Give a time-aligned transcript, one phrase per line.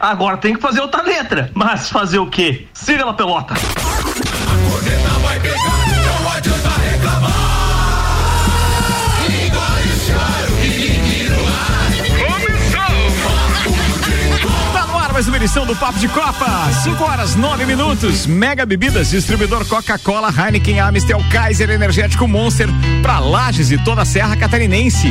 [0.00, 1.50] agora tem que fazer outra letra.
[1.54, 2.66] Mas fazer o quê?
[2.72, 3.54] Siga na pelota.
[15.40, 16.70] Edição do Papo de Copa.
[16.82, 18.26] 5 horas, 9 minutos.
[18.26, 22.68] Mega Bebidas, distribuidor Coca-Cola, Heineken, Amistel, Kaiser, Energético Monster,
[23.00, 25.10] pra Lages e toda a Serra Catarinense.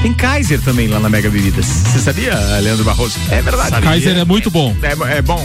[0.00, 1.66] Tem Kaiser também lá na Mega Bebidas.
[1.66, 3.18] Você sabia, Leandro Barroso?
[3.30, 3.70] É verdade.
[3.70, 3.90] Sabia.
[3.90, 4.76] Kaiser é muito bom.
[4.80, 5.44] É, é bom.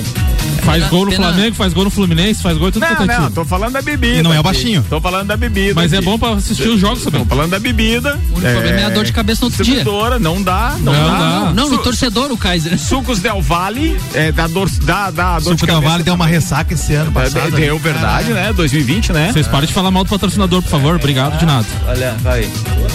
[0.64, 3.20] Faz gol no Flamengo, faz gol no Fluminense, faz gol em tudo não, quanto é
[3.20, 4.18] Não, tô falando da bebida.
[4.18, 4.86] E não é o baixinho.
[4.90, 5.74] Tô falando da bebida.
[5.74, 6.06] Mas é aqui.
[6.06, 7.22] é bom pra assistir os jogos também.
[7.24, 8.20] Tô falando da bebida.
[8.36, 8.52] O é...
[8.52, 9.84] problema é a dor de cabeça no outro dia.
[10.20, 11.20] Não dá, não, não dá.
[11.20, 12.78] Não, não, no torcedor o Kaiser.
[12.78, 16.74] Sucos Del Valle, é, da dor, da, da dor Suco Del Valle deu uma ressaca
[16.74, 17.52] esse ano passado.
[17.52, 18.52] Deu, verdade, né?
[18.52, 19.32] 2020, né?
[19.32, 20.96] Vocês parem de falar mal do patrocinador, por favor.
[20.96, 21.66] Obrigado de nada.
[21.88, 22.48] Olha, vai.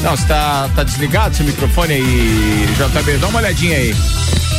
[0.02, 3.16] Não, você tá, tá desligado seu microfone aí, JB?
[3.18, 3.94] Dá uma olhadinha aí.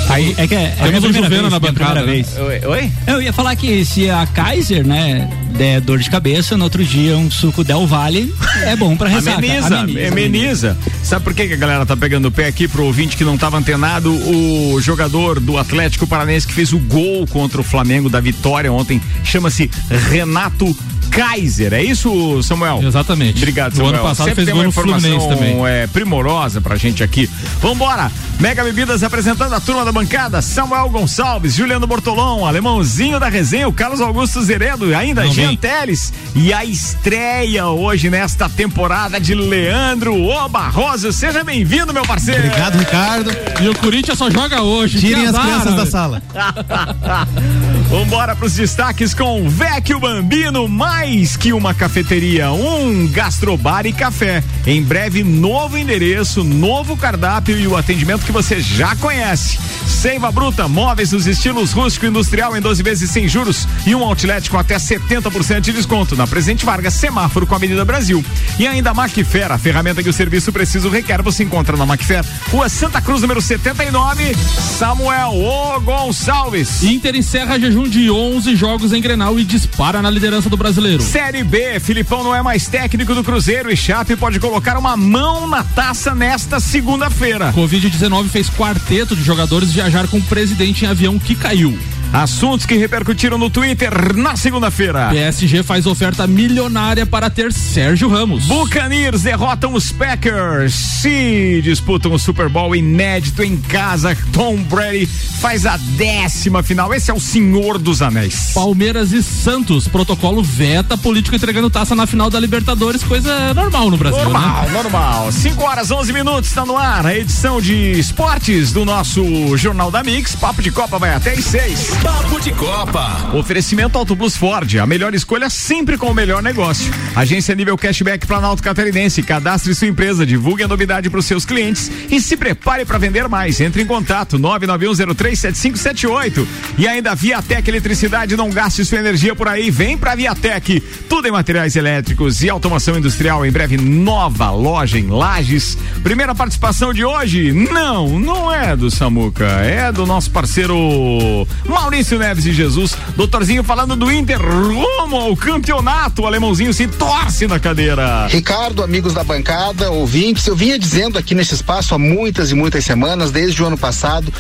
[0.10, 2.04] Aí, é que é, Temos é um Juvena na bancada.
[2.04, 2.24] Né?
[2.38, 2.92] Oi, oi?
[3.08, 7.18] Eu ia falar que se a Kaiser, né, der dor de cabeça, no outro dia
[7.18, 8.34] um suco Del Valle
[8.64, 9.38] é bom pra ressaca.
[9.38, 10.08] Ameniza, ameniza.
[10.08, 10.78] ameniza.
[11.04, 13.38] Sabe por que, que a galera tá pegando o pé aqui pro ouvinte que não
[13.38, 14.12] tava antenado?
[14.12, 19.02] O jogador do Atlético Paranense que fez o gol contra o Flamengo da vitória ontem
[19.24, 19.70] chama-se
[20.10, 20.76] Renato
[21.16, 22.82] Kaiser, é isso, Samuel?
[22.84, 23.38] Exatamente.
[23.38, 23.94] Obrigado, Samuel.
[23.94, 25.66] O ano passado Sempre fez gol no Fluminense também.
[25.66, 27.30] É, primorosa pra gente aqui.
[27.62, 28.12] Vambora!
[28.38, 33.72] Mega Bebidas apresentando a turma da bancada, Samuel Gonçalves, Juliano Bortolão, Alemãozinho da resenha, o
[33.72, 40.50] Carlos Augusto Zeredo, ainda Jean Teles e a estreia hoje nesta temporada de Leandro O
[40.50, 41.14] Barroso.
[41.14, 42.46] Seja bem-vindo, meu parceiro.
[42.46, 43.32] Obrigado, Ricardo.
[43.62, 45.00] E o Corinthians só joga hoje.
[45.00, 46.22] Tirem as crianças da sala.
[47.90, 54.44] Vambora pros destaques com Vecchio Bambino, mais que uma cafeteria, um gastrobar e café.
[54.68, 59.58] Em breve, novo endereço, novo cardápio e o atendimento que você já conhece.
[59.88, 64.04] Seiva Bruta, móveis nos estilos rústico e industrial em 12 vezes sem juros e um
[64.04, 68.24] outlet com até 70% de desconto na Presente Vargas, semáforo com a Avenida Brasil.
[68.58, 72.70] E ainda Macfer, a ferramenta que o serviço preciso requer, você encontra na Macfer, Rua
[72.70, 74.36] Santa Cruz, número 79,
[74.78, 76.84] Samuel O Gonçalves.
[76.84, 81.02] Inter encerra jejum de 11 jogos em Grenal e dispara na liderança do brasileiro.
[81.02, 85.48] Série B, Filipão não é mais técnico do Cruzeiro e Chape pode colocar uma mão
[85.48, 87.54] na taça nesta segunda-feira.
[87.54, 91.78] Covid-19 fez quarteto de jogadores viajar com o presidente em avião que caiu.
[92.16, 95.10] Assuntos que repercutiram no Twitter na segunda-feira.
[95.10, 98.46] PSG faz oferta milionária para ter Sérgio Ramos.
[98.46, 100.74] Buccaneers derrotam os Packers.
[100.74, 104.18] Se disputam o Super Bowl inédito em casa.
[104.32, 106.94] Tom Brady faz a décima final.
[106.94, 108.52] Esse é o Senhor dos Anéis.
[108.54, 109.86] Palmeiras e Santos.
[109.86, 113.04] Protocolo veta político entregando taça na final da Libertadores.
[113.04, 114.72] Coisa normal no Brasil, normal, né?
[114.72, 116.50] Normal, 5 horas 11 minutos.
[116.50, 120.34] Está no ar a edição de esportes do nosso Jornal da Mix.
[120.34, 122.05] Papo de Copa vai até às 6.
[122.06, 123.32] Papo de Copa.
[123.34, 126.94] Oferecimento Auto Plus Ford, a melhor escolha sempre com o melhor negócio.
[127.16, 129.24] Agência nível cashback Planalto Catarinense.
[129.24, 133.28] Cadastre sua empresa, divulgue a novidade para os seus clientes e se prepare para vender
[133.28, 133.60] mais.
[133.60, 136.46] Entre em contato 991037578.
[136.78, 139.72] E ainda Viatec Eletricidade, não gaste sua energia por aí.
[139.72, 140.82] Vem para Viatec.
[141.10, 143.44] Tudo em materiais elétricos e automação industrial.
[143.44, 145.76] Em breve, nova loja em Lages.
[146.04, 147.52] Primeira participação de hoje?
[147.52, 152.98] Não, não é do Samuca, é do nosso parceiro Maurício Maurício Neves e Jesus.
[153.16, 156.24] Doutorzinho falando do Inter rumo ao campeonato.
[156.24, 158.26] O alemãozinho se torce na cadeira.
[158.26, 162.84] Ricardo, amigos da bancada, ouvintes, eu vinha dizendo aqui nesse espaço há muitas e muitas
[162.84, 164.34] semanas, desde o ano passado,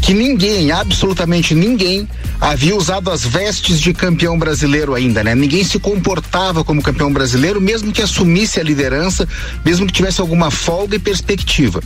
[0.00, 2.08] que ninguém, absolutamente ninguém,
[2.40, 5.34] havia usado as vestes de campeão brasileiro ainda, né?
[5.34, 9.28] Ninguém se comportava como campeão brasileiro, mesmo que assumisse a liderança,
[9.62, 11.82] mesmo que tivesse alguma folga e perspectiva.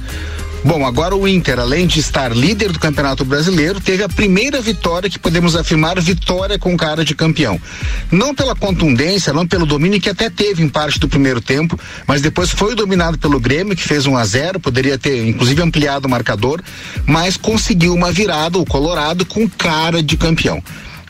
[0.65, 5.11] Bom, agora o Inter, além de estar líder do Campeonato Brasileiro, teve a primeira vitória
[5.11, 7.61] que podemos afirmar vitória com cara de campeão.
[8.13, 12.23] Não pela contundência, não pelo domínio que até teve em parte do primeiro tempo, mas
[12.23, 16.07] depois foi dominado pelo Grêmio, que fez 1 um a 0 poderia ter inclusive ampliado
[16.07, 16.63] o marcador,
[17.05, 20.63] mas conseguiu uma virada, o Colorado, com cara de campeão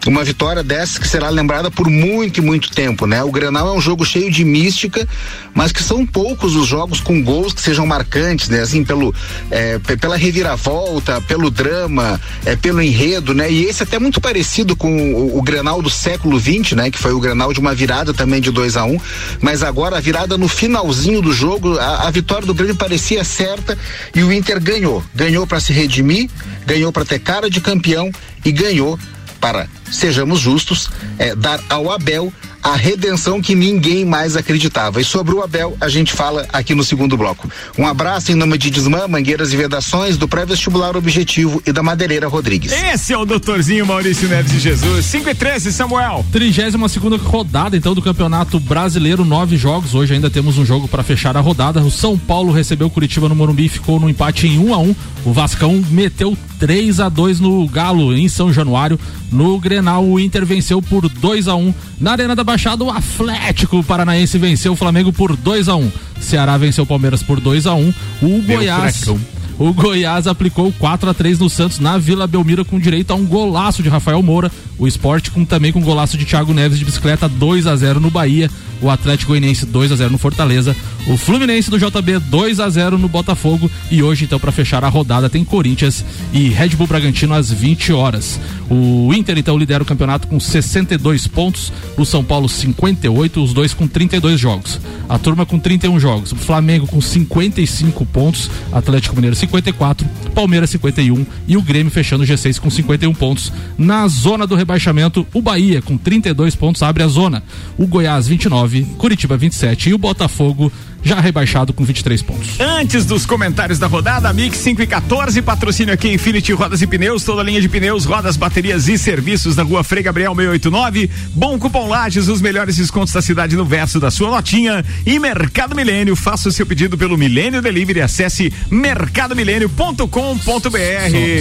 [0.06, 3.22] uma vitória dessa que será lembrada por muito e muito tempo, né?
[3.22, 5.06] O Grenal é um jogo cheio de mística,
[5.54, 8.60] mas que são poucos os jogos com gols que sejam marcantes, né?
[8.60, 9.14] Assim, pelo,
[9.50, 13.50] é, pela reviravolta, pelo drama, é, pelo enredo, né?
[13.50, 16.90] E esse é até muito parecido com o, o Grenal do século XX, né?
[16.90, 19.00] Que foi o Grenal de uma virada também de 2 a 1 um,
[19.40, 23.78] mas agora a virada no finalzinho do jogo, a, a vitória do Grêmio parecia certa
[24.14, 25.02] e o Inter ganhou.
[25.14, 26.28] Ganhou para se redimir,
[26.66, 28.10] ganhou para ter cara de campeão
[28.44, 28.98] e ganhou
[29.42, 32.32] para, sejamos justos, é, dar ao Abel
[32.62, 35.00] a redenção que ninguém mais acreditava.
[35.00, 37.50] E sobre o Abel, a gente fala aqui no segundo bloco.
[37.76, 42.28] Um abraço em nome de Desmã, Mangueiras e Vedações, do pré-vestibular Objetivo e da Madeireira
[42.28, 42.72] Rodrigues.
[42.72, 45.04] Esse é o doutorzinho Maurício Neves de Jesus.
[45.06, 46.24] 5 e 13, Samuel.
[46.30, 49.94] 32 segunda rodada então do Campeonato Brasileiro, nove jogos.
[49.94, 51.80] Hoje ainda temos um jogo para fechar a rodada.
[51.80, 54.74] O São Paulo recebeu o Curitiba no Morumbi e ficou no empate em 1 um
[54.74, 54.96] a 1 um.
[55.24, 58.98] O Vascão meteu 3 a 2 no Galo em São Januário.
[59.30, 61.74] No Grenal, o Inter venceu por 2 a 1 um.
[61.98, 65.92] Na Arena da Baixada, o Atlético Paranaense venceu o Flamengo por 2 a 1 um.
[66.20, 67.94] Ceará venceu o Palmeiras por 2 a 1 um.
[68.20, 68.98] O Meu Goiás.
[68.98, 69.41] Furacão.
[69.58, 73.24] O Goiás aplicou 4 a 3 no Santos na Vila Belmiro com direito a um
[73.24, 74.50] golaço de Rafael Moura.
[74.78, 78.10] O esporte com, também com golaço de Thiago Neves de bicicleta 2 a 0 no
[78.10, 78.50] Bahia.
[78.80, 80.74] O Atlético Goianiense 2 a 0 no Fortaleza.
[81.06, 83.70] O Fluminense do JB 2 a 0 no Botafogo.
[83.88, 87.92] E hoje, então, para fechar a rodada, tem Corinthians e Red Bull Bragantino às 20
[87.92, 88.40] horas.
[88.68, 91.72] O Inter, então, lidera o campeonato com 62 pontos.
[91.96, 94.80] O São Paulo 58, os dois com 32 jogos.
[95.08, 96.32] A turma com 31 jogos.
[96.32, 98.50] O Flamengo com 55 pontos.
[98.72, 100.06] Atlético Mineiro 54.
[100.34, 101.26] Palmeiras 51.
[101.46, 103.52] E o Grêmio fechando o G6 com 51 pontos.
[103.76, 107.42] Na zona do rebaixamento, o Bahia com 32 pontos abre a zona.
[107.76, 110.72] O Goiás 29, Curitiba 27 e o Botafogo
[111.02, 112.60] já rebaixado com 23 pontos.
[112.60, 117.24] Antes dos comentários da rodada, Mix 5 e 14, patrocínio aqui Infinity Rodas e Pneus,
[117.24, 121.10] toda linha de pneus, rodas, baterias e serviços na rua Frei Gabriel 689.
[121.34, 124.84] Bom cupom Lages, os melhores descontos da cidade no verso da sua notinha.
[125.04, 130.06] E Mercado Milênio, faça o seu pedido pelo Milênio Delivery, acesse mercadomilênio.com.br.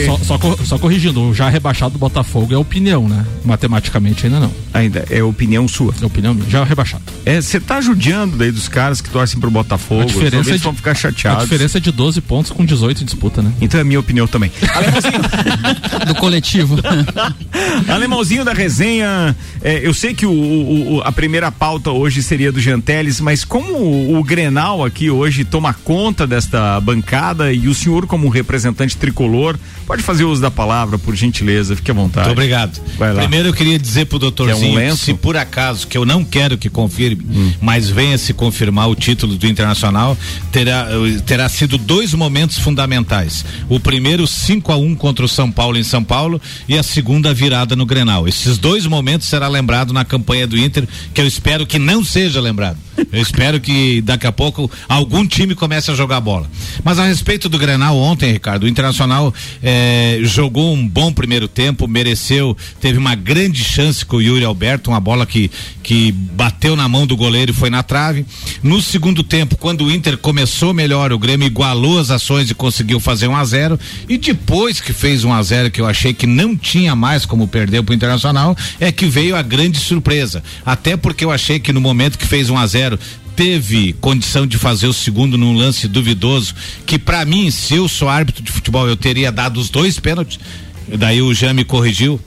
[0.06, 3.26] Só, só, só, só, corrigindo, já rebaixado do Botafogo é opinião, né?
[3.46, 4.52] Matematicamente ainda não.
[4.74, 5.94] Ainda, é opinião sua.
[6.02, 7.04] É opinião minha, já rebaixado.
[7.26, 10.02] É, você tá judiando daí dos caras que torcem pro Botafogo.
[10.02, 11.42] A diferença é de, vão ficar chateados.
[11.42, 13.52] A diferença é de 12 pontos com 18 em disputa, né?
[13.62, 14.52] Então é minha opinião também.
[16.08, 16.78] Do coletivo.
[17.88, 22.60] Alemãozinho da resenha, é, eu sei que o, o, a primeira pauta hoje seria do
[22.60, 28.08] Janteles, mas como o, o, Grenal aqui hoje toma conta desta bancada e o senhor
[28.08, 32.28] como representante tricolor, pode fazer uso da palavra, por gentileza, fique à vontade.
[32.28, 32.80] Muito obrigado.
[33.16, 36.58] Primeiro eu queria dizer pro doutorzinho, é um se por acaso, que eu não quero
[36.58, 37.54] que confirme, hum.
[37.62, 40.18] mas venha se confirmar o título do Internacional,
[40.52, 40.88] terá,
[41.26, 43.46] terá sido dois momentos fundamentais.
[43.70, 46.84] O primeiro, 5 a 1 um contra o São Paulo em São Paulo e a
[46.84, 48.28] segunda virada no Grenal.
[48.28, 52.40] Esses dois momentos será lembrado na campanha do Inter, que eu espero que não seja
[52.40, 52.78] lembrado.
[53.12, 56.50] Eu espero que daqui a pouco algum time comece a jogar bola.
[56.84, 59.34] Mas a respeito do Grenal ontem, Ricardo, o Internacional
[59.64, 64.92] eh, jogou um bom primeiro tempo, mereceu, teve uma grande chance com o Yuri Alberto,
[64.92, 65.50] uma bola que,
[65.82, 68.26] que bateu na mão do goleiro e foi na trave.
[68.62, 73.00] No segundo tempo, quando o Inter começou melhor, o Grêmio igualou as ações e conseguiu
[73.00, 73.80] fazer um a 0
[74.10, 77.48] e depois que fez um a 0 que eu achei que não tinha mais como
[77.48, 80.44] perder pro Internacional, é que veio a grande surpresa.
[80.66, 83.00] Até porque eu achei que no momento que fez um a 0
[83.42, 86.54] teve condição de fazer o segundo num lance duvidoso,
[86.86, 90.40] que para mim, se eu sou árbitro de futebol, eu teria dado os dois pênaltis.
[90.88, 92.22] Daí o Jean me corrigiu.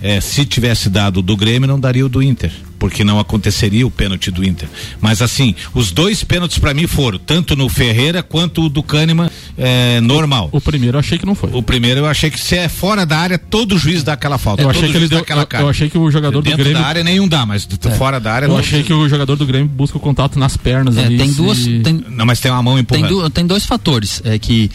[0.00, 3.90] É, se tivesse dado do Grêmio, não daria o do Inter porque não aconteceria o
[3.90, 4.68] pênalti do Inter.
[5.00, 9.30] Mas assim, os dois pênaltis para mim foram, tanto no Ferreira quanto o do Kahneman,
[9.56, 10.48] é, normal.
[10.52, 11.50] O, o, primeiro eu achei que não foi.
[11.52, 14.62] O primeiro eu achei que se é fora da área, todo juiz dá aquela falta.
[14.62, 15.64] Eu achei que ele deu aquela cara.
[15.64, 16.80] Eu, achei que o jogador Dentro do Grêmio.
[16.80, 17.90] da área nenhum dá, mas é.
[17.90, 20.96] fora da área Eu achei que o jogador do Grêmio busca o contato nas pernas
[20.96, 21.18] é, ali.
[21.18, 21.64] Tem duas.
[21.64, 23.08] Tem, não, mas tem uma mão empurrando.
[23.08, 24.20] Tem, du, tem dois fatores.
[24.24, 24.70] É que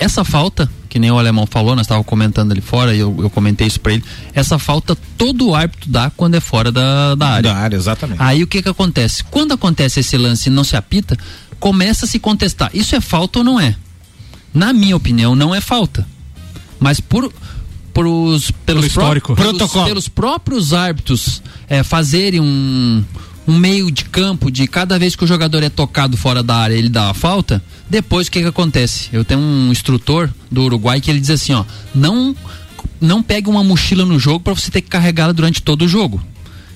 [0.00, 3.30] essa falta que nem o alemão falou, nós estávamos comentando ali fora, e eu, eu
[3.30, 4.04] comentei isso para ele,
[4.34, 7.42] essa falta todo o árbitro dá quando é fora da, da área.
[7.42, 8.20] Da área, exatamente.
[8.20, 9.22] Aí o que que acontece?
[9.24, 11.16] Quando acontece esse lance e não se apita,
[11.60, 12.70] começa a se contestar.
[12.74, 13.76] Isso é falta ou não é?
[14.52, 16.04] Na minha opinião, não é falta.
[16.80, 17.32] Mas por,
[17.94, 19.36] por os, pelos, histórico.
[19.36, 23.04] Pelos, pelos próprios árbitros é, fazerem um,
[23.46, 26.74] um meio de campo de cada vez que o jogador é tocado fora da área,
[26.74, 29.08] ele dá a falta, depois o que que acontece?
[29.12, 32.34] Eu tenho um instrutor do Uruguai que ele diz assim, ó, não
[33.00, 36.22] não pegue uma mochila no jogo para você ter que carregá-la durante todo o jogo.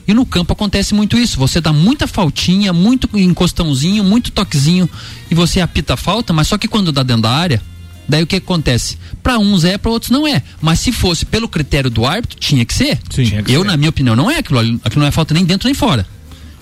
[0.07, 1.39] E no campo acontece muito isso.
[1.39, 4.89] Você dá muita faltinha, muito encostãozinho, muito toquezinho
[5.31, 7.63] e você apita a falta, mas só que quando dá dentro da área,
[8.09, 8.99] daí o que acontece?
[9.23, 10.43] Para uns é, para outros não é.
[10.61, 12.99] Mas se fosse pelo critério do árbitro, tinha que ser.
[13.11, 13.67] Sim, que Eu, ser.
[13.67, 14.61] na minha opinião, não é aquilo.
[14.61, 16.07] Aquilo não é falta nem dentro nem fora.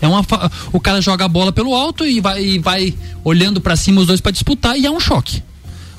[0.03, 0.23] É uma
[0.73, 2.93] o cara joga a bola pelo alto e vai, e vai
[3.23, 5.43] olhando para cima os dois para disputar e é um choque.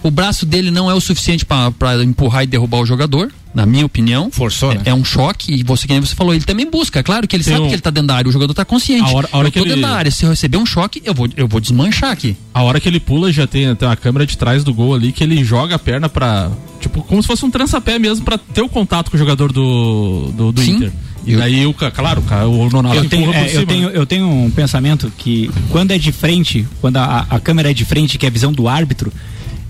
[0.03, 3.86] O braço dele não é o suficiente para empurrar e derrubar o jogador, na minha
[3.86, 4.29] opinião.
[4.29, 4.81] Forçou, é, né?
[4.86, 7.00] É um choque e você, que você falou, ele também busca.
[7.00, 7.69] É claro que ele Tem sabe um...
[7.69, 9.10] que ele tá dentro da área, o jogador tá consciente.
[9.10, 9.81] A hora, a hora eu tô que dentro ele...
[9.81, 12.38] da área, se eu receber um choque, eu vou, eu vou desmanchar aqui.
[12.53, 15.12] A hora que ele pula, já tem, tem uma câmera de trás do gol ali
[15.12, 16.51] que ele joga a perna pra.
[16.79, 19.51] Tipo, tipo, como se fosse um trança-pé mesmo para ter o contato com o jogador
[19.51, 20.91] do, do, do Inter.
[21.25, 25.12] E daí, o, claro, o Nonato eu tenho, é, eu, tenho, eu tenho um pensamento
[25.17, 28.31] que quando é de frente, quando a, a câmera é de frente, que é a
[28.31, 29.12] visão do árbitro,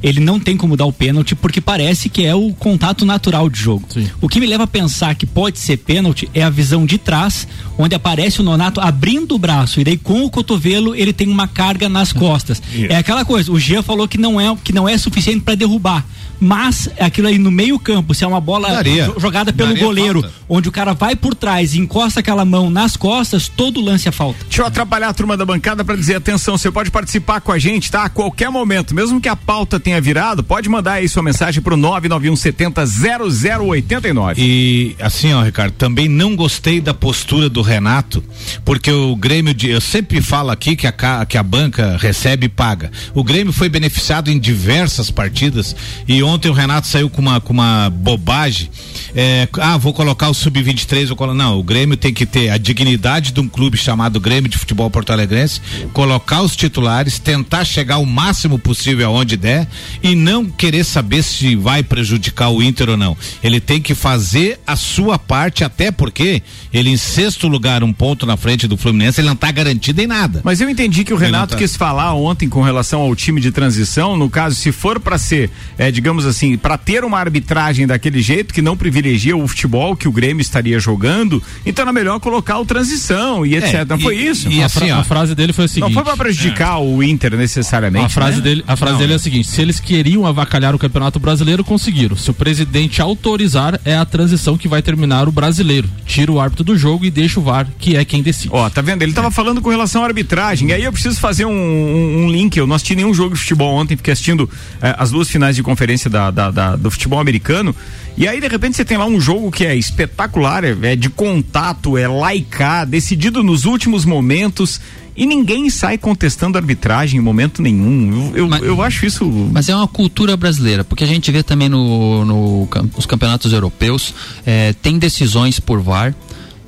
[0.04, 3.58] ele não tem como dar o pênalti porque parece que é o contato natural de
[3.58, 3.88] jogo.
[3.90, 4.10] Sim.
[4.22, 7.48] O que me leva a pensar que pode ser pênalti é a visão de trás,
[7.78, 11.48] onde aparece o Nonato abrindo o braço e daí com o cotovelo ele tem uma
[11.48, 12.62] carga nas costas.
[12.90, 16.06] É aquela coisa, o Jean falou que não é que não é suficiente para derrubar
[16.44, 19.12] mas aquilo aí no meio campo, se é uma bola Daria.
[19.18, 20.36] jogada pelo Daria goleiro, falta.
[20.50, 24.12] onde o cara vai por trás e encosta aquela mão nas costas, todo lance é
[24.12, 24.40] falta.
[24.44, 27.58] Deixa eu atrapalhar a turma da bancada para dizer, atenção, você pode participar com a
[27.58, 28.04] gente, tá?
[28.04, 31.78] A qualquer momento, mesmo que a pauta tenha virado, pode mandar aí sua mensagem pro
[31.78, 34.42] 991 70 0089.
[34.42, 38.24] E assim, ó, Ricardo, também não gostei da postura do Renato,
[38.64, 42.50] porque o Grêmio, de, eu sempre falo aqui que a, que a banca recebe e
[42.50, 42.92] paga.
[43.14, 45.76] O Grêmio foi beneficiado em diversas partidas
[46.08, 48.70] e ontem o Renato saiu com uma, com uma bobagem.
[49.16, 51.38] É, ah, vou colocar o sub-23, vou colocar.
[51.38, 54.90] Não, o Grêmio tem que ter a dignidade de um clube chamado Grêmio de Futebol
[54.90, 55.62] Porto Alegrense,
[55.94, 59.68] colocar os titulares, tentar chegar o máximo possível aonde der
[60.02, 63.18] e não querer saber se vai prejudicar o Inter ou não.
[63.44, 66.42] Ele tem que fazer a sua parte, até porque
[66.74, 70.08] ele em sexto lugar, um ponto na frente do Fluminense, ele não está garantido em
[70.08, 70.42] nada.
[70.44, 71.58] Mas eu entendi que o Renato tá...
[71.58, 75.50] quis falar ontem com relação ao time de transição, no caso, se for para ser,
[75.78, 80.08] é, digamos assim, para ter uma arbitragem daquele jeito que não privilegia o futebol que
[80.08, 83.74] o Grêmio estaria jogando, então era melhor colocar o transição e etc.
[83.74, 84.50] É, não foi isso?
[84.50, 86.82] E a, assim, a, frase dele foi a seguinte: Não foi para prejudicar é.
[86.82, 88.06] o Inter necessariamente.
[88.06, 88.44] A frase né?
[88.44, 91.64] dele, a frase não, dele é a seguinte: se eles queriam avacalhar o Campeonato Brasileiro,
[91.64, 92.16] conseguiram.
[92.16, 95.90] Se o presidente autorizar, é a transição que vai terminar o brasileiro.
[96.06, 98.50] Tira o árbitro do jogo e deixa o VAR, que é quem decide.
[98.52, 99.02] Ó, tá vendo?
[99.02, 99.32] Ele estava é.
[99.32, 100.70] falando com relação à arbitragem.
[100.70, 102.56] E aí eu preciso fazer um, um, um, link.
[102.58, 104.50] Eu não assisti nenhum jogo de futebol ontem, fiquei assistindo
[104.82, 107.76] eh, as duas finais de conferência da, da, da, do futebol americano.
[108.16, 111.10] E aí, de repente, você tem lá um jogo que é espetacular, é, é de
[111.10, 114.80] contato, é laicar, decidido nos últimos momentos
[115.16, 118.32] e ninguém sai contestando a arbitragem em momento nenhum.
[118.32, 119.26] Eu, eu, mas, eu, acho isso.
[119.52, 124.14] Mas é uma cultura brasileira, porque a gente vê também no, no os campeonatos europeus,
[124.46, 126.16] é, tem decisões por VAR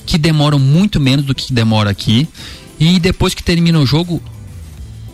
[0.06, 2.28] que demoram muito menos do que demora aqui.
[2.80, 4.22] E depois que termina o jogo,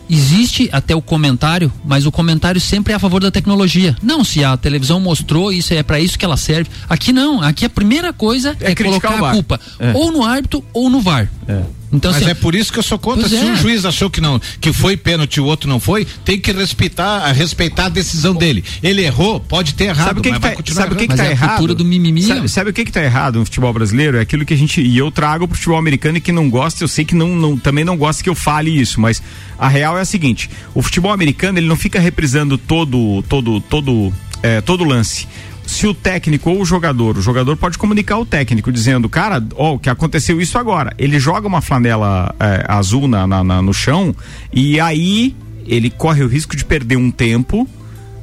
[0.08, 3.96] existe até o comentário, mas o comentário sempre é a favor da tecnologia.
[4.02, 6.70] Não, se a televisão mostrou isso, é para isso que ela serve.
[6.88, 9.92] Aqui não, aqui a primeira coisa é, é colocar a culpa é.
[9.94, 11.30] ou no árbitro ou no VAR.
[11.48, 11.62] É.
[11.92, 13.28] Então, Mas assim, é por isso que eu sou contra.
[13.28, 13.44] Se é.
[13.44, 16.50] um juiz achou que não, que foi pênalti e o outro não foi, tem que
[16.52, 18.64] respeitar, respeitar a decisão dele.
[18.82, 21.26] Ele errou, pode ter errado, sabe o que, que tá, sabe o que, que tá
[21.26, 21.74] é errado?
[21.74, 22.22] do mimimi.
[22.22, 24.16] Sabe, sabe, o que que tá errado no futebol brasileiro?
[24.16, 26.82] É aquilo que a gente e eu trago pro futebol americano e que não gosta,
[26.82, 29.22] eu sei que não, não também não gosta que eu fale isso, mas
[29.58, 34.12] a real é a seguinte: o futebol americano ele não fica reprisando todo todo todo
[34.42, 35.26] é, todo lance
[35.72, 39.72] se o técnico ou o jogador, o jogador pode comunicar ao técnico dizendo, cara, ó,
[39.72, 40.92] oh, que aconteceu isso agora.
[40.98, 44.14] Ele joga uma flanela é, azul na, na, na, no chão
[44.52, 45.34] e aí
[45.66, 47.68] ele corre o risco de perder um tempo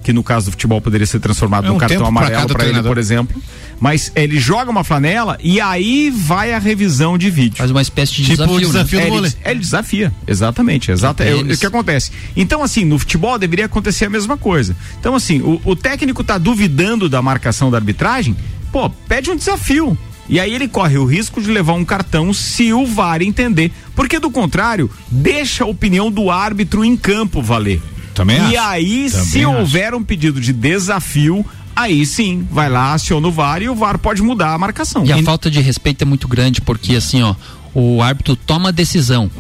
[0.03, 2.82] que no caso do futebol poderia ser transformado é um no cartão amarelo para ele,
[2.82, 3.41] por exemplo.
[3.79, 7.58] Mas ele joga uma flanela e aí vai a revisão de vídeo.
[7.58, 8.68] Faz uma espécie de tipo desafio.
[8.68, 9.06] Desafio né?
[9.06, 10.91] do é, ele, ele, desafia, exatamente.
[10.91, 12.12] Exato, é, o que acontece.
[12.36, 14.75] Então, assim, no futebol deveria acontecer a mesma coisa.
[15.00, 18.36] Então, assim, o, o técnico tá duvidando da marcação da arbitragem,
[18.72, 19.98] pô, pede um desafio.
[20.27, 23.72] E aí ele corre o risco de levar um cartão se o VAR entender.
[23.96, 27.82] Porque do contrário, deixa a opinião do árbitro em campo valer.
[28.20, 28.68] Também e acho.
[28.68, 29.50] aí, Também se acho.
[29.50, 33.98] houver um pedido de desafio, aí sim, vai lá, aciona o VAR e o VAR
[33.98, 35.06] pode mudar a marcação.
[35.06, 37.34] E a falta de respeito é muito grande, porque assim, ó,
[37.74, 39.32] o árbitro toma a decisão.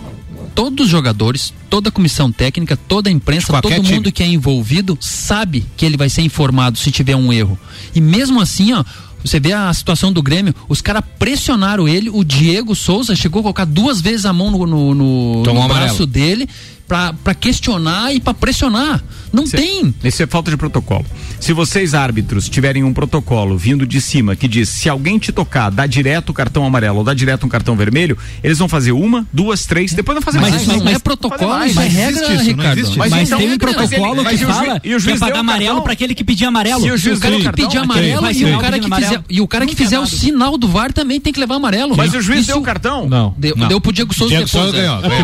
[0.55, 3.95] Todos os jogadores, toda a comissão técnica, toda a imprensa, todo time.
[3.95, 7.59] mundo que é envolvido sabe que ele vai ser informado se tiver um erro.
[7.93, 8.83] E mesmo assim, ó,
[9.23, 13.43] você vê a situação do Grêmio, os caras pressionaram ele, o Diego Souza chegou a
[13.43, 16.47] colocar duas vezes a mão no, no, no, no braço dele
[16.89, 19.03] para questionar e para pressionar.
[19.31, 19.93] Não Cê, tem.
[20.03, 21.05] Isso é falta de protocolo.
[21.39, 25.69] Se vocês, árbitros, tiverem um protocolo vindo de cima que diz se alguém te tocar,
[25.69, 29.27] dá direto o cartão amarelo ou dá direto um cartão vermelho, eles vão fazer uma,
[29.31, 30.61] duas, três, depois não fazer mas mais.
[30.63, 32.81] Isso não é protocolo, isso é regra, isso, Ricardo.
[32.97, 36.15] Mas, mas então, tem um protocolo que fala que é pra dar amarelo para aquele
[36.15, 36.87] que pedir amarelo.
[36.87, 39.47] E o, juiz o cara que pedir amarelo e o cara que fizer, e o
[39.47, 41.95] cara que fizer o sinal do VAR também tem que levar amarelo.
[41.95, 43.07] Mas o juiz deu o cartão?
[43.07, 43.35] Não.
[43.37, 44.73] Deu pro Diego Souza depois.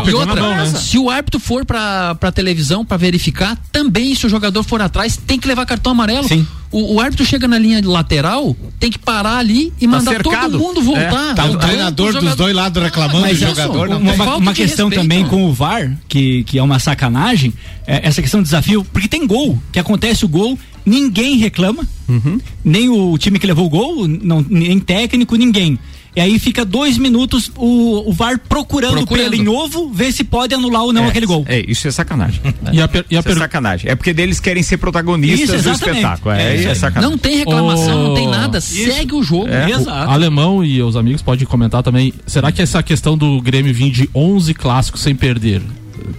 [0.06, 4.80] E outra, se o árbitro for pra televisão para verificar, também se o jogador for
[4.82, 6.28] atrás, tem que levar cartão amarelo.
[6.28, 6.46] Sim.
[6.70, 10.40] O, o, árbitro chega na linha lateral, tem que parar ali e tá mandar tá
[10.42, 11.30] todo mundo voltar.
[11.30, 11.34] É.
[11.34, 13.88] Tá o treinador dos dois lados reclamando ah, do jogador.
[13.88, 17.54] Uma, uma, uma questão respeito, também com o VAR, que, que é uma sacanagem,
[17.86, 22.40] é essa questão do desafio, porque tem gol, que acontece o gol ninguém reclama, uhum.
[22.64, 25.76] nem o time que levou o gol, não, nem técnico, ninguém.
[26.16, 29.30] E aí fica dois minutos o, o VAR procurando, procurando.
[29.30, 31.44] pelo em ovo, ver se pode anular ou não é, aquele gol.
[31.46, 32.40] É, isso é sacanagem.
[32.72, 33.90] e a, e a isso é sacanagem.
[33.90, 36.34] É porque deles querem ser protagonistas isso, do espetáculo.
[36.34, 37.10] É, é, é, sacanagem.
[37.10, 38.56] Não tem reclamação, oh, não tem nada.
[38.56, 38.90] Isso.
[38.90, 39.48] Segue o jogo.
[39.48, 39.70] É.
[39.70, 40.08] Exato.
[40.08, 42.14] O alemão e os amigos podem comentar também.
[42.26, 45.60] Será que essa questão do Grêmio vir de 11 clássicos sem perder,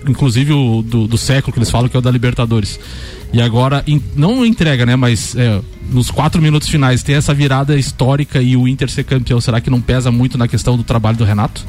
[0.08, 2.80] inclusive o do, do século que eles falam que é o da Libertadores,
[3.34, 4.96] e agora, in, não entrega, né?
[4.96, 5.60] Mas é,
[5.90, 9.70] nos quatro minutos finais tem essa virada histórica e o Inter ser campeão, será que
[9.70, 11.66] não pesa muito na questão do trabalho do Renato?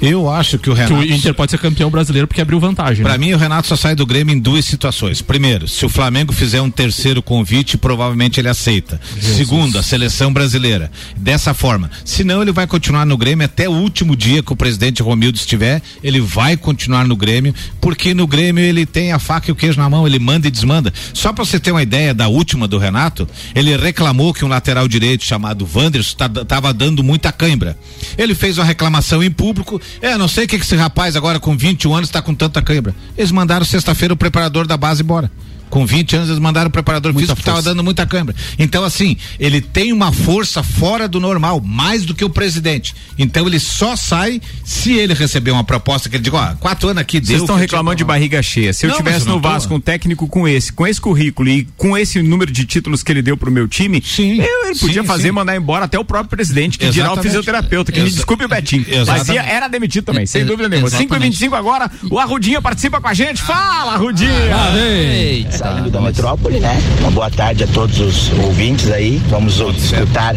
[0.00, 0.94] Eu acho que o Renato.
[0.94, 3.02] Que o Inter pode ser campeão brasileiro porque abriu vantagem.
[3.02, 3.26] Para né?
[3.26, 5.22] mim, o Renato só sai do Grêmio em duas situações.
[5.22, 9.00] Primeiro, se o Flamengo fizer um terceiro convite, provavelmente ele aceita.
[9.14, 9.36] Jesus.
[9.36, 10.90] Segundo, a seleção brasileira.
[11.16, 11.90] Dessa forma.
[12.04, 15.80] Senão, ele vai continuar no Grêmio até o último dia que o presidente Romildo estiver.
[16.02, 19.80] Ele vai continuar no Grêmio, porque no Grêmio ele tem a faca e o queijo
[19.80, 20.92] na mão, ele manda e desmanda.
[21.12, 24.86] Só para você ter uma ideia da última do Renato, ele reclamou que um lateral
[24.88, 27.76] direito chamado Wanderson estava dando muita cãibra.
[28.16, 29.80] Ele fez uma reclamação em público.
[30.00, 32.62] É, não sei o que, que esse rapaz agora com 21 anos está com tanta
[32.62, 32.94] cãibra.
[33.16, 35.30] Eles mandaram sexta-feira o preparador da base embora
[35.70, 38.34] com 20 anos eles mandaram o preparador muita físico que estava dando muita câimbra.
[38.58, 42.94] Então, assim, ele tem uma força fora do normal, mais do que o presidente.
[43.18, 47.00] Então ele só sai se ele receber uma proposta que ele diga, ó, quatro anos
[47.00, 47.28] aqui deu.
[47.28, 48.72] Vocês estão reclamando de barriga cheia.
[48.72, 51.96] Se não, eu tivesse no Vasco um técnico com esse, com esse currículo e com
[51.96, 55.06] esse número de títulos que ele deu pro meu time, sim, eu, ele podia sim,
[55.06, 55.30] fazer, sim.
[55.30, 58.48] mandar embora até o próprio presidente, que dirá o fisioterapeuta, que Exa me desculpe o
[58.48, 58.84] Betinho.
[58.86, 59.06] Exatamente.
[59.06, 60.90] Mas ia, era demitido também, sem dúvida nenhuma.
[60.90, 63.42] 5 e 25 agora, o Arrudinha participa com a gente.
[63.42, 64.32] Fala, Arrudinha!
[64.76, 66.80] Eita saindo da metrópole, né?
[67.00, 69.20] Uma boa tarde a todos os ouvintes aí.
[69.28, 70.36] Vamos escutar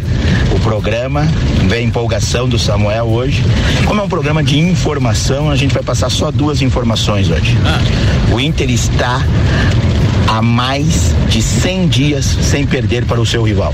[0.55, 1.27] o programa.
[1.67, 3.43] Vem a empolgação do Samuel hoje.
[3.85, 7.57] Como é um programa de informação, a gente vai passar só duas informações hoje.
[7.65, 7.79] Ah.
[8.33, 9.21] O Inter está
[10.27, 13.73] há mais de 100 dias sem perder para o seu rival,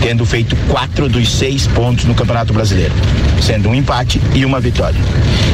[0.00, 2.94] tendo feito quatro dos seis pontos no Campeonato Brasileiro,
[3.40, 5.00] sendo um empate e uma vitória.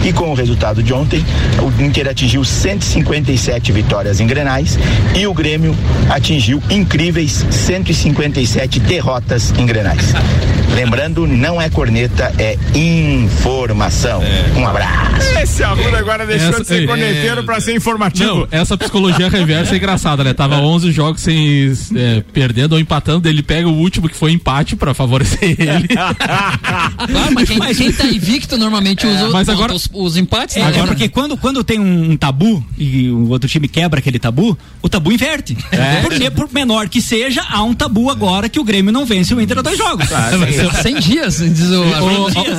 [0.05, 1.25] E com o resultado de ontem,
[1.61, 4.79] o Inter atingiu 157 vitórias em Grenais
[5.15, 5.75] e o Grêmio
[6.11, 10.13] atingiu incríveis 157 derrotas em Grenais.
[10.75, 14.23] Lembrando, não é corneta, é informação.
[14.23, 14.59] É.
[14.59, 15.39] Um abraço.
[15.39, 18.41] Esse Arruda agora deixou essa, de ser corneteiro é, para ser informativo.
[18.41, 20.33] Não, essa psicologia reversa é engraçada, né?
[20.33, 24.77] Tava 11 jogos sem é, perdendo ou empatando, ele pega o último que foi empate
[24.77, 25.89] para favorecer ele.
[25.89, 30.57] claro, mas quem, quem tá invicto normalmente usa mas agora, os, os empates.
[30.57, 30.79] É, né?
[30.79, 34.89] é, porque quando, quando tem um tabu e o outro time quebra aquele tabu, o
[34.89, 35.57] tabu inverte.
[35.71, 36.03] É.
[36.03, 39.41] Porque por menor que seja, há um tabu agora que o Grêmio não vence o
[39.41, 40.07] Inter a dois jogos.
[40.13, 40.31] Ah,
[40.83, 41.83] 100 dias, diz o.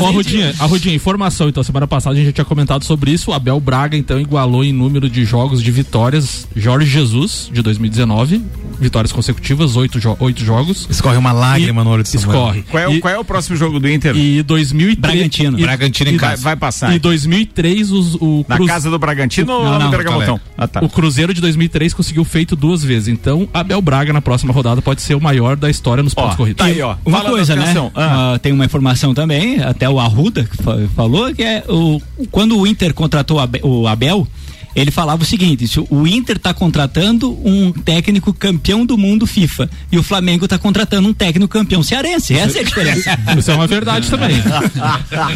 [0.02, 3.32] Ô, Rudinha, a Rudinha, informação, então, semana passada a gente já tinha comentado sobre isso.
[3.32, 8.42] O Abel Braga, então, igualou em número de jogos de vitórias Jorge Jesus, de 2019.
[8.80, 10.88] Vitórias consecutivas, oito, jo oito jogos.
[10.90, 12.64] Escorre uma lágrima no olho de Escorre.
[12.64, 14.16] Qual é, o, qual é o próximo jogo do Inter?
[14.16, 15.14] E 2003.
[15.14, 15.60] Bragantino.
[15.60, 16.42] E, Bragantino em casa.
[16.42, 16.96] Vai passar.
[16.96, 18.46] E 2003, os, o.
[18.48, 20.40] Na casa do Bragantino o, ou não, no Bergamotão?
[20.58, 20.82] Ah, tá.
[20.82, 23.08] O Cruzeiro de 2003 conseguiu feito duas vezes.
[23.08, 26.58] Então, Abel Braga na próxima rodada pode ser o maior da história nos pontos corridos.
[26.58, 26.96] Tá aí, ó.
[27.06, 27.74] Uma Fala coisa, né?
[27.96, 28.34] Ah.
[28.36, 30.58] Uh, tem uma informação também, até o Arruda que
[30.96, 32.02] falou, que é o,
[32.32, 34.28] quando o Inter contratou o Abel,
[34.76, 39.98] ele falava o seguinte: o Inter está contratando um técnico campeão do mundo FIFA e
[39.98, 42.36] o Flamengo está contratando um técnico campeão cearense.
[42.36, 43.20] Essa é a diferença.
[43.38, 44.36] Isso é uma verdade também.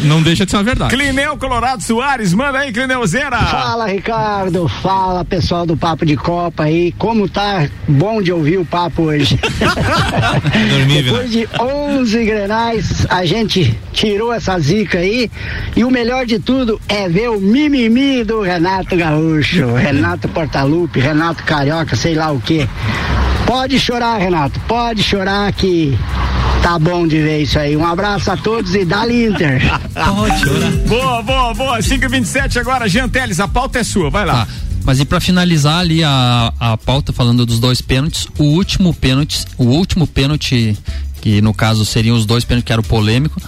[0.04, 0.94] Não deixa de ser uma verdade.
[0.94, 3.38] Clineu Colorado Soares, manda aí, Clineuzeira.
[3.38, 4.68] Fala, Ricardo.
[4.68, 6.92] Fala, pessoal do Papo de Copa aí.
[6.98, 9.38] Como tá bom de ouvir o papo hoje.
[10.70, 15.30] Dormi, Depois de 11 grenais, a gente tirou essa zica aí
[15.74, 19.29] e o melhor de tudo é ver o mimimi do Renato Gaúcho.
[19.30, 22.68] Gaúcho, Renato Portaluppi, Renato Carioca, sei lá o que.
[23.46, 25.96] Pode chorar, Renato, pode chorar que
[26.62, 27.74] Tá bom de ver isso aí.
[27.74, 29.62] Um abraço a todos e dá-lhe Inter.
[30.86, 31.78] Boa, boa, boa.
[31.78, 34.42] 5h27 agora, Jean Teles, a pauta é sua, vai lá.
[34.42, 34.46] Ah,
[34.84, 39.46] mas e para finalizar ali a, a pauta falando dos dois pênaltis, o último pênalti,
[39.56, 40.76] o último pênalti,
[41.22, 43.40] que no caso seriam os dois pênaltis que era o polêmico,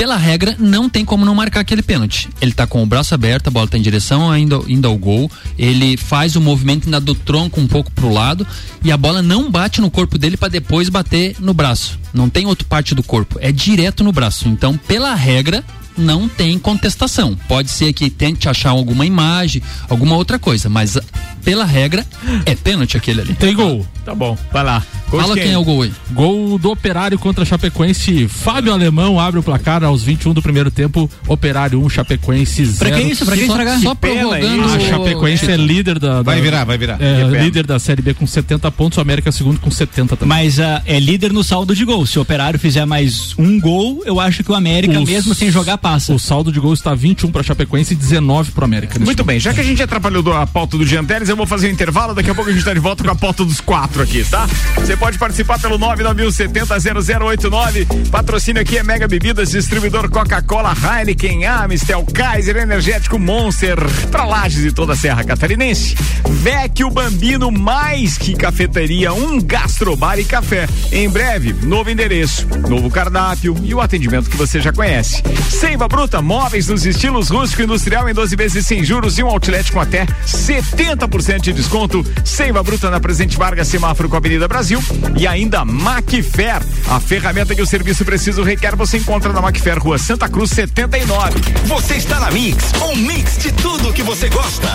[0.00, 2.26] pela regra, não tem como não marcar aquele pênalti.
[2.40, 5.30] Ele tá com o braço aberto, a bola tá em direção ainda, ainda ao gol.
[5.58, 8.46] Ele faz o movimento ainda do tronco um pouco pro lado
[8.82, 11.98] e a bola não bate no corpo dele para depois bater no braço.
[12.14, 14.48] Não tem outra parte do corpo, é direto no braço.
[14.48, 15.62] Então, pela regra,
[15.98, 17.36] não tem contestação.
[17.46, 20.96] Pode ser que tente achar alguma imagem, alguma outra coisa, mas
[21.44, 22.06] pela regra
[22.46, 23.34] é pênalti aquele ali.
[23.34, 23.86] Tem gol.
[24.10, 24.82] Tá bom, vai lá.
[25.08, 25.44] Gol Fala quem?
[25.44, 25.52] quem?
[25.52, 25.92] é o gol aí.
[26.10, 28.26] Gol do Operário contra Chapecoense.
[28.26, 31.08] Fábio Alemão abre o placar aos 21 do primeiro tempo.
[31.28, 32.78] Operário 1, Chapecoense 0.
[32.78, 33.24] Pra que isso?
[33.24, 33.78] Pra que estragar?
[33.80, 34.64] Só prorrogando.
[34.64, 37.00] A Chapecoense é líder da, da, Vai virar, vai virar.
[37.00, 38.98] É, líder da Série B com 70 pontos.
[38.98, 40.28] O América segundo com 70 também.
[40.28, 42.04] Mas uh, é líder no saldo de gol.
[42.04, 45.52] Se o Operário fizer mais um gol, eu acho que o América, Os, mesmo sem
[45.52, 46.12] jogar, passa.
[46.12, 48.98] O saldo de gol está 21 para Chapecoense e 19 para o América.
[48.98, 49.24] Muito momento.
[49.24, 51.70] bem, já que a gente atrapalhou a pauta do Jean Teles, eu vou fazer um
[51.70, 52.12] intervalo.
[52.12, 54.48] Daqui a pouco a gente está de volta com a pauta dos quatro aqui, tá?
[54.76, 58.08] Você pode participar pelo 991700089.
[58.10, 63.76] Patrocínio aqui é Mega Bebidas, distribuidor Coca-Cola, Heineken, Amistel, Kaiser, Energético Monster,
[64.10, 65.94] pra Lages e toda a Serra Catarinense.
[66.28, 70.68] Vecchio Bambino, mais que cafeteria, um gastrobar e café.
[70.92, 75.22] Em breve, novo endereço, novo cardápio e o atendimento que você já conhece.
[75.48, 79.28] Seiva Bruta, móveis nos estilos rústico e industrial em 12 vezes sem juros e um
[79.28, 82.04] outlet com até 70% de desconto.
[82.24, 84.78] Seiva Bruta na Presidente Vargas, semáforo com a Avenida Brasil
[85.16, 89.96] e ainda Macfer, a ferramenta que o serviço preciso requer, você encontra na Macfer, Rua
[89.96, 91.40] Santa Cruz 79.
[91.64, 94.68] Você está na Mix, um mix de tudo que você gosta.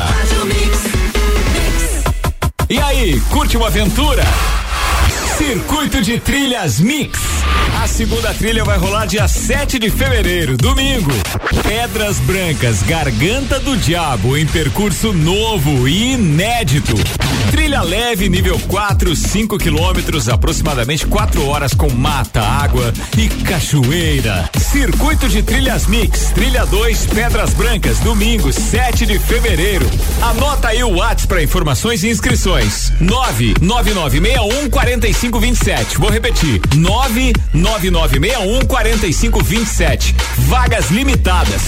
[2.67, 4.23] E aí, curte uma aventura?
[5.45, 7.19] Circuito de Trilhas Mix.
[7.79, 11.11] A segunda trilha vai rolar dia 7 de fevereiro, domingo.
[11.61, 16.95] Pedras Brancas, Garganta do Diabo, em percurso novo e inédito.
[17.51, 24.49] Trilha leve, nível 4, 5 quilômetros, aproximadamente 4 horas com mata, água e cachoeira.
[24.59, 29.89] Circuito de Trilhas Mix, Trilha 2, Pedras Brancas, domingo, 7 de fevereiro.
[30.21, 32.91] Anota aí o WhatsApp para informações e inscrições.
[32.99, 34.69] 99961
[35.35, 35.97] 4527.
[35.97, 36.61] Vou repetir.
[36.75, 40.15] 99961 4527.
[40.37, 41.61] Vagas limitadas.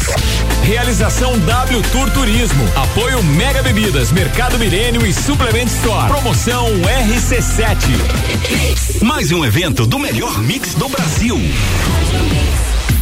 [0.64, 2.64] Realização W Tour Turismo.
[2.76, 6.08] Apoio Mega Bebidas, Mercado Milênio e Suplement Store.
[6.08, 9.04] Promoção RC7.
[9.04, 11.38] Mais um evento do melhor mix do Brasil.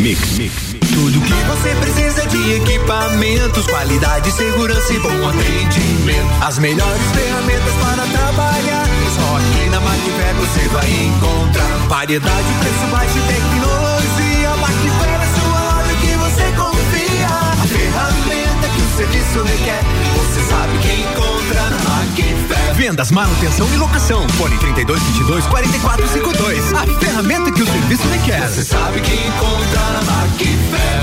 [0.00, 0.38] Mix.
[0.38, 0.74] Mix.
[0.94, 6.42] Tudo que você precisa de equipamentos, qualidade, segurança e bom atendimento.
[6.42, 8.86] As melhores ferramentas para trabalhar.
[9.14, 14.56] Só aqui na Macfer você vai encontrar variedade, preço baixo e tecnologia.
[14.56, 17.26] Macfer é sua loja que você confia.
[17.28, 19.82] A ferramenta que o serviço requer,
[20.16, 24.26] você sabe que encontra na Macfer vendas, manutenção e locação.
[24.30, 26.72] Fone 32 22 44 52.
[26.72, 28.48] A ferramenta que o serviço requer.
[28.48, 31.02] Você sabe que encontra na Macfer.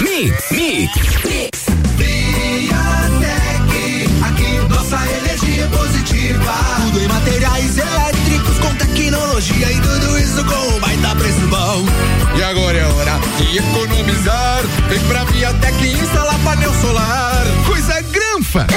[0.00, 0.92] Mix, mix,
[1.24, 1.64] mix.
[4.22, 6.54] Aqui nossa energia é positiva.
[6.76, 11.84] Tudo em materiais elétricos com tecnologia e tudo isso com um baita preço bom.
[12.38, 14.62] E agora é hora de economizar.
[14.88, 17.33] Vem pra Viatec instalar painel solar.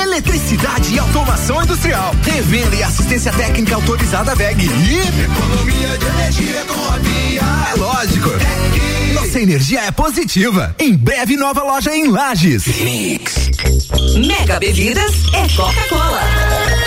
[0.02, 2.16] Eletricidade e automação industrial.
[2.24, 4.66] Revenda e assistência técnica autorizada VEG.
[4.66, 7.42] E economia de energia com a Via.
[7.72, 8.30] É lógico.
[9.14, 10.76] Nossa energia é positiva.
[10.80, 12.66] Em breve, nova loja em Lages.
[12.82, 13.52] Mix.
[14.26, 16.87] Mega Bebidas é Coca-Cola.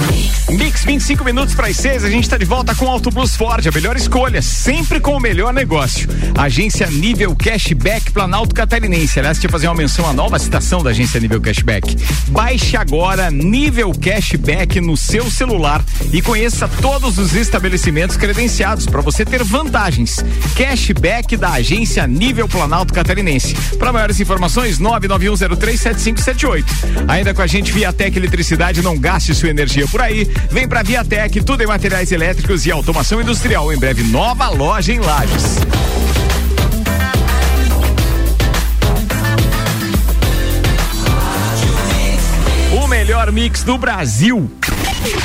[0.51, 3.65] Mix 25 minutos para as 6, a gente está de volta com Auto Plus Ford,
[3.65, 6.09] a melhor escolha, sempre com o melhor negócio.
[6.37, 9.17] Agência Nível Cashback Planalto Catarinense.
[9.19, 11.95] Aliás, deixa eu fazer uma menção à nova citação da agência Nível Cashback.
[12.27, 19.23] Baixe agora Nível Cashback no seu celular e conheça todos os estabelecimentos credenciados para você
[19.23, 20.23] ter vantagens.
[20.55, 23.55] Cashback da agência Nível Planalto Catarinense.
[23.79, 26.65] Para maiores informações, 991037578.
[27.07, 30.27] Ainda com a gente Viatec Eletricidade, não gaste sua energia por aí.
[30.49, 33.71] Vem pra Viatec, tudo em materiais elétricos e automação industrial.
[33.71, 35.57] Em breve, nova loja em Lages.
[42.81, 44.49] O melhor mix do Brasil.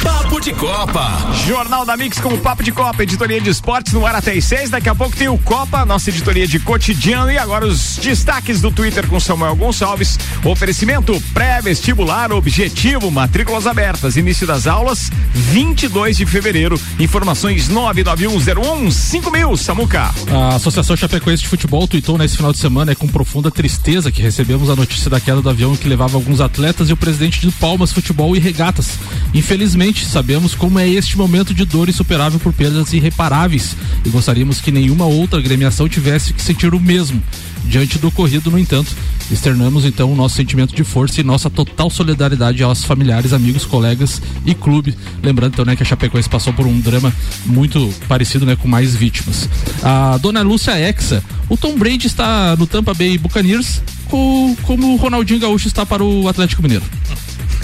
[0.03, 1.35] Papo de Copa.
[1.47, 4.45] Jornal da Mix com o Papo de Copa, editoria de esportes no ar até às
[4.45, 4.71] seis.
[4.71, 7.31] Daqui a pouco tem o Copa, nossa editoria de cotidiano.
[7.31, 10.19] E agora os destaques do Twitter com Samuel Gonçalves.
[10.43, 14.17] Oferecimento pré-vestibular objetivo, matrículas abertas.
[14.17, 16.81] Início das aulas, 22 de fevereiro.
[16.99, 20.11] Informações 99101 mil, Samuca.
[20.33, 24.23] A Associação Chapecoense de Futebol tuitou nesse final de semana é com profunda tristeza que
[24.23, 27.53] recebemos a notícia da queda do avião que levava alguns atletas e o presidente do
[27.53, 28.99] Palmas Futebol e Regatas.
[29.35, 29.66] Infelizmente,
[30.07, 35.05] sabemos como é este momento de dor insuperável por perdas irreparáveis e gostaríamos que nenhuma
[35.07, 37.23] outra agremiação tivesse que sentir o mesmo.
[37.65, 38.95] Diante do ocorrido, no entanto,
[39.31, 44.23] externamos então o nosso sentimento de força e nossa total solidariedade aos familiares, amigos, colegas
[44.45, 44.95] e clube.
[45.23, 47.13] Lembrando então, né, que a Chapecoense passou por um drama
[47.45, 49.49] muito parecido, né, com mais vítimas.
[49.83, 54.97] A dona Lúcia Exa, o Tom Brady está no Tampa Bay Buccaneers, co- como o
[54.97, 56.85] Ronaldinho Gaúcho está para o Atlético Mineiro.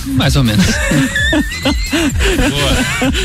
[0.06, 0.64] Mais ou menos.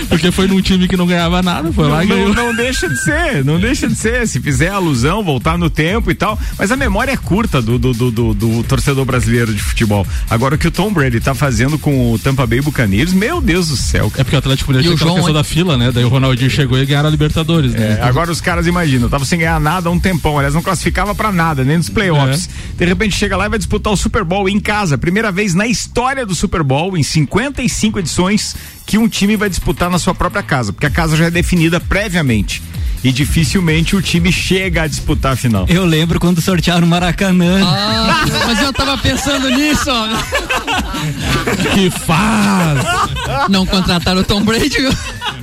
[0.09, 2.33] Porque foi num time que não ganhava nada, foi lá Não, e ganhou.
[2.33, 4.27] não, não deixa de ser, não deixa de ser.
[4.27, 6.37] Se fizer alusão, voltar no tempo e tal.
[6.57, 10.05] Mas a memória é curta do, do, do, do- do torcedor brasileiro de futebol.
[10.29, 13.67] Agora, o que o Tom Brady tá fazendo com o Tampa Bay Buccaneers, meu Deus
[13.69, 14.11] do céu.
[14.17, 15.91] É porque o Atlético Mineiro tinha João da fila, né?
[15.91, 17.97] Daí o Ronaldinho chegou e ganharam a Libertadores, né?
[17.99, 21.13] É, agora os caras imaginam, tava sem ganhar nada há um tempão, aliás, não classificava
[21.15, 22.47] pra nada, nem nos playoffs.
[22.47, 22.77] É.
[22.77, 25.65] De repente chega lá e vai disputar o Super Bowl em casa, primeira vez na
[25.67, 30.43] história do Super Bowl, em 55 edições, que um time vai disputar na sua própria
[30.43, 32.61] casa, porque a casa já é definida previamente.
[33.03, 35.65] E dificilmente o time chega a disputar a final.
[35.69, 37.61] Eu lembro quando sortearam o Maracanã.
[37.63, 40.07] Ah, mas eu tava pensando nisso, ó.
[41.73, 43.49] Que faz!
[43.49, 44.91] Não contrataram o Tom Brady, viu?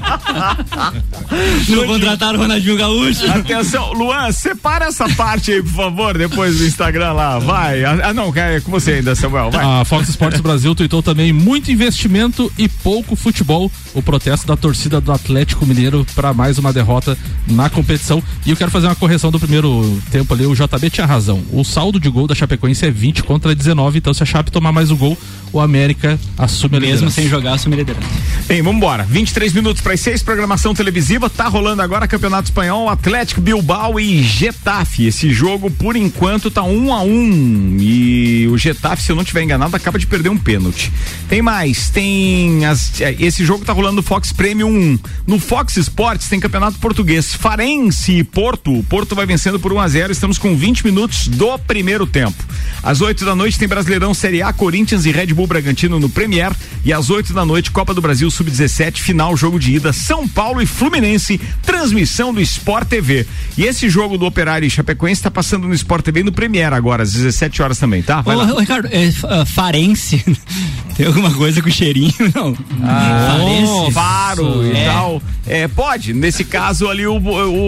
[1.69, 3.31] Não contrataram o Ronaldinho Gaúcho.
[3.31, 7.39] Atenção, Luan, separa essa parte aí, por favor, depois do Instagram lá.
[7.39, 7.85] Vai.
[7.85, 9.51] Ah, não, é com você ainda, Samuel.
[9.51, 9.65] Vai.
[9.65, 13.71] A Fox Sports Brasil tweetou também muito investimento e pouco futebol.
[13.95, 17.17] O protesto da torcida do Atlético Mineiro para mais uma derrota
[17.49, 18.23] na competição.
[18.45, 20.47] E eu quero fazer uma correção do primeiro tempo ali.
[20.47, 21.43] O JB tinha razão.
[21.53, 23.99] O saldo de gol da Chapecoense é 20 contra 19.
[23.99, 25.17] Então, se a Chape tomar mais um gol,
[25.53, 27.15] o América assume a Mesmo liderança.
[27.15, 28.07] sem jogar, assume a liderança.
[28.47, 29.05] Bem, vamos embora.
[29.05, 34.25] 23 minutos para das seis, programação televisiva, tá rolando agora Campeonato Espanhol, Atlético Bilbao e
[34.25, 35.07] Getafe.
[35.07, 37.77] Esse jogo, por enquanto, tá um a um.
[37.79, 40.93] E o Getafe, se eu não tiver enganado, acaba de perder um pênalti.
[41.29, 42.67] Tem mais, tem.
[42.67, 44.99] As, é, esse jogo tá rolando no Fox Premium 1.
[45.29, 47.33] No Fox Sports tem Campeonato Português.
[47.33, 48.85] Farense e Porto.
[48.89, 52.43] Porto vai vencendo por 1 a 0 Estamos com 20 minutos do primeiro tempo.
[52.83, 56.53] Às 8 da noite tem Brasileirão Série A, Corinthians e Red Bull Bragantino no Premier.
[56.85, 60.61] E às 8 da noite, Copa do Brasil Sub-17, final, jogo de ida, São Paulo
[60.61, 63.27] e Fluminense, transmissão do Sport TV.
[63.57, 67.03] E esse jogo do Operário e Chapecoense está passando no Sport TV no Premier agora,
[67.03, 68.21] às 17 horas também, tá?
[68.21, 68.61] Vai Ô, lá.
[68.61, 70.25] Ricardo, é, uh, Farense.
[70.97, 72.57] Tem alguma coisa com cheirinho, não?
[72.83, 73.93] Ah, Farense.
[73.93, 74.85] Faro e é.
[74.87, 75.23] tal.
[75.47, 76.15] É, pode.
[76.15, 77.17] Nesse caso ali, o,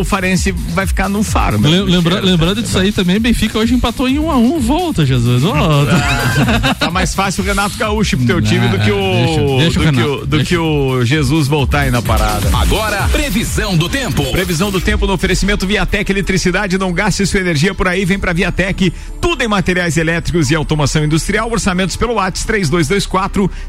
[0.00, 1.58] o Farense vai ficar no faro.
[1.58, 1.68] Né?
[1.68, 4.58] Lembra, lembrando disso aí também, Benfica hoje empatou em um a um.
[4.58, 5.42] Volta, Jesus.
[5.42, 5.92] Volta.
[5.92, 9.80] Ah, tá mais fácil o Renato Gaúcho pro teu time do que o, deixa, deixa
[9.80, 12.48] do, o que o do que o Jesus voltar aí na parada.
[12.56, 14.24] Agora, previsão do tempo.
[14.30, 16.78] Previsão do tempo no oferecimento Viatec Eletricidade.
[16.78, 18.04] Não gaste sua energia por aí.
[18.04, 18.92] Vem pra Viatec.
[19.20, 21.50] Tudo em materiais elétricos e automação industrial.
[21.50, 23.15] Orçamentos pelo WhatsApp 3224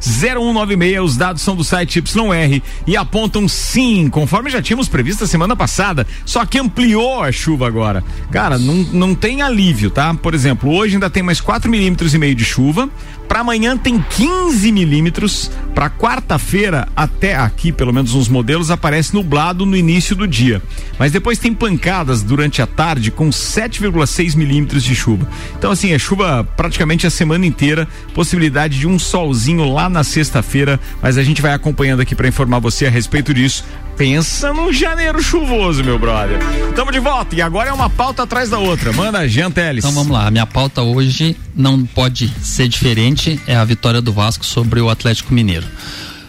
[0.01, 1.01] 0196.
[1.01, 5.55] Os dados são do site YR e apontam sim, conforme já tínhamos previsto a semana
[5.55, 6.05] passada.
[6.25, 8.03] Só que ampliou a chuva agora.
[8.31, 10.13] Cara, não, não tem alívio, tá?
[10.13, 12.89] Por exemplo, hoje ainda tem mais 4 milímetros e meio de chuva.
[13.27, 15.51] Para amanhã tem 15 milímetros.
[15.75, 20.61] Para quarta-feira, até aqui, pelo menos uns modelos, aparece nublado no início do dia.
[20.97, 25.29] Mas depois tem pancadas durante a tarde com 7,6 milímetros de chuva.
[25.57, 27.87] Então, assim, é chuva praticamente a semana inteira.
[28.15, 30.79] Possibilidade de um solzinho lá na sexta-feira.
[31.01, 33.63] Mas a gente vai acompanhando aqui para informar você a respeito disso.
[33.97, 36.38] Pensa num janeiro chuvoso, meu brother.
[36.75, 38.93] Tamo de volta e agora é uma pauta atrás da outra.
[38.93, 39.83] Manda, Jean Teles.
[39.83, 44.13] Então vamos lá, a minha pauta hoje não pode ser diferente, é a vitória do
[44.13, 45.65] Vasco sobre o Atlético Mineiro.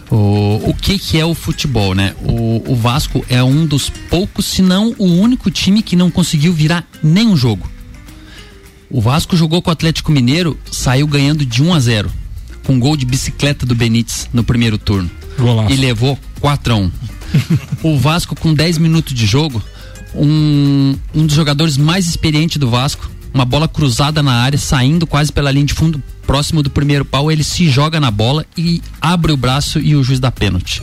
[0.09, 2.15] O, o que que é o futebol, né?
[2.23, 6.51] O, o Vasco é um dos poucos, se não o único time que não conseguiu
[6.51, 7.69] virar nenhum jogo.
[8.89, 12.11] O Vasco jogou com o Atlético Mineiro, saiu ganhando de 1 a 0
[12.63, 15.09] com gol de bicicleta do Benítez no primeiro turno.
[15.37, 15.71] Golaço.
[15.71, 16.91] E levou 4 a 1
[17.83, 19.61] o Vasco com 10 minutos de jogo,
[20.15, 25.31] um, um dos jogadores mais experientes do Vasco, uma bola cruzada na área, saindo quase
[25.31, 29.31] pela linha de fundo, próximo do primeiro pau, ele se joga na bola e abre
[29.31, 30.81] o braço e o juiz dá pênalti.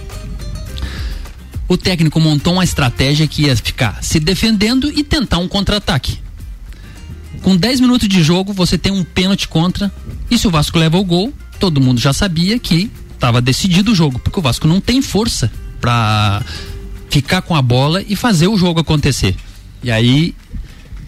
[1.69, 6.19] O técnico montou uma estratégia que ia ficar se defendendo e tentar um contra-ataque.
[7.43, 9.93] Com 10 minutos de jogo, você tem um pênalti contra,
[10.31, 13.95] e se o Vasco leva o gol, todo mundo já sabia que estava decidido o
[13.95, 15.51] jogo, porque o Vasco não tem força
[15.87, 16.43] para
[17.09, 19.37] ficar com a bola e fazer o jogo acontecer.
[19.85, 20.35] E aí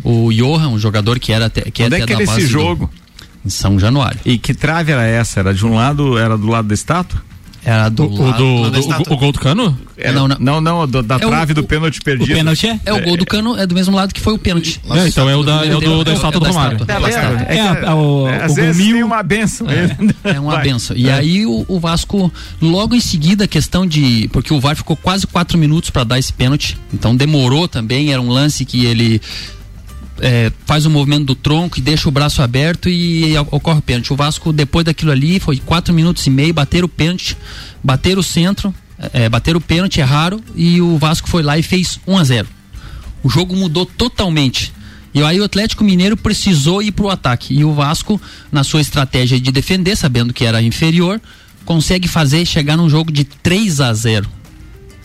[0.04, 2.86] o Johan, um jogador que era até que Onde é que era esse jogo?
[2.86, 4.20] Do, em São Januário.
[4.24, 5.40] E que trave era essa?
[5.40, 7.20] Era de um lado, era do lado da estátua?
[7.68, 9.78] Era do, o, lado, do, do, do o, gol do cano?
[9.94, 12.33] É, não, não, não, não do, da é trave o, do pênalti perdido.
[12.33, 12.81] O pênalti é?
[12.87, 14.81] É o gol do cano, é do mesmo lado que foi o pênalti.
[14.90, 16.78] É, então é o da, é o do, da estátua do Romário.
[17.46, 19.66] É, é, é, o, às vezes tem uma benção.
[19.68, 19.96] É,
[20.33, 20.96] é uma benção.
[20.96, 24.31] E aí o, o, Vasco, logo em seguida, a questão de.
[24.33, 26.78] Porque o VAR ficou quase quatro minutos para dar esse pênalti.
[26.90, 29.20] Então demorou também, era um lance que ele
[30.20, 33.83] é, faz o movimento do tronco e deixa o braço aberto e, e ocorre o
[33.83, 34.12] pênalti.
[34.12, 37.37] O Vasco, depois daquilo ali, foi quatro minutos e meio, bater o pênalti,
[37.83, 38.74] bater o centro,
[39.12, 42.24] é, bater o pênalti é raro e o Vasco foi lá e fez 1 a
[42.24, 42.48] 0
[43.22, 44.72] O jogo mudou totalmente.
[45.14, 47.54] E aí o Atlético Mineiro precisou ir para o ataque.
[47.54, 48.20] E o Vasco,
[48.52, 51.20] na sua estratégia de defender, sabendo que era inferior,
[51.64, 54.28] consegue fazer chegar num jogo de 3 a 0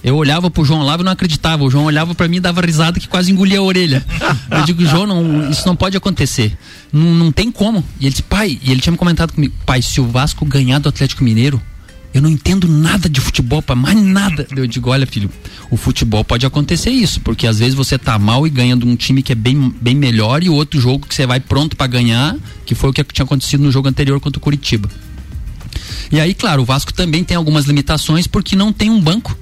[0.03, 1.63] eu olhava pro João Olavo e não acreditava.
[1.63, 4.05] O João olhava para mim e dava risada que quase engolia a orelha.
[4.51, 6.57] Eu digo, João, não, isso não pode acontecer.
[6.91, 7.83] Não, não tem como.
[7.99, 10.79] E ele disse, pai, e ele tinha me comentado comigo, pai, se o Vasco ganhar
[10.79, 11.61] do Atlético Mineiro,
[12.13, 14.45] eu não entendo nada de futebol, para mais nada.
[14.55, 15.29] Eu digo, olha, filho,
[15.71, 18.95] o futebol pode acontecer isso, porque às vezes você tá mal e ganha de um
[18.95, 22.35] time que é bem, bem melhor e outro jogo que você vai pronto para ganhar,
[22.65, 24.89] que foi o que tinha acontecido no jogo anterior contra o Curitiba.
[26.11, 29.35] E aí, claro, o Vasco também tem algumas limitações porque não tem um banco.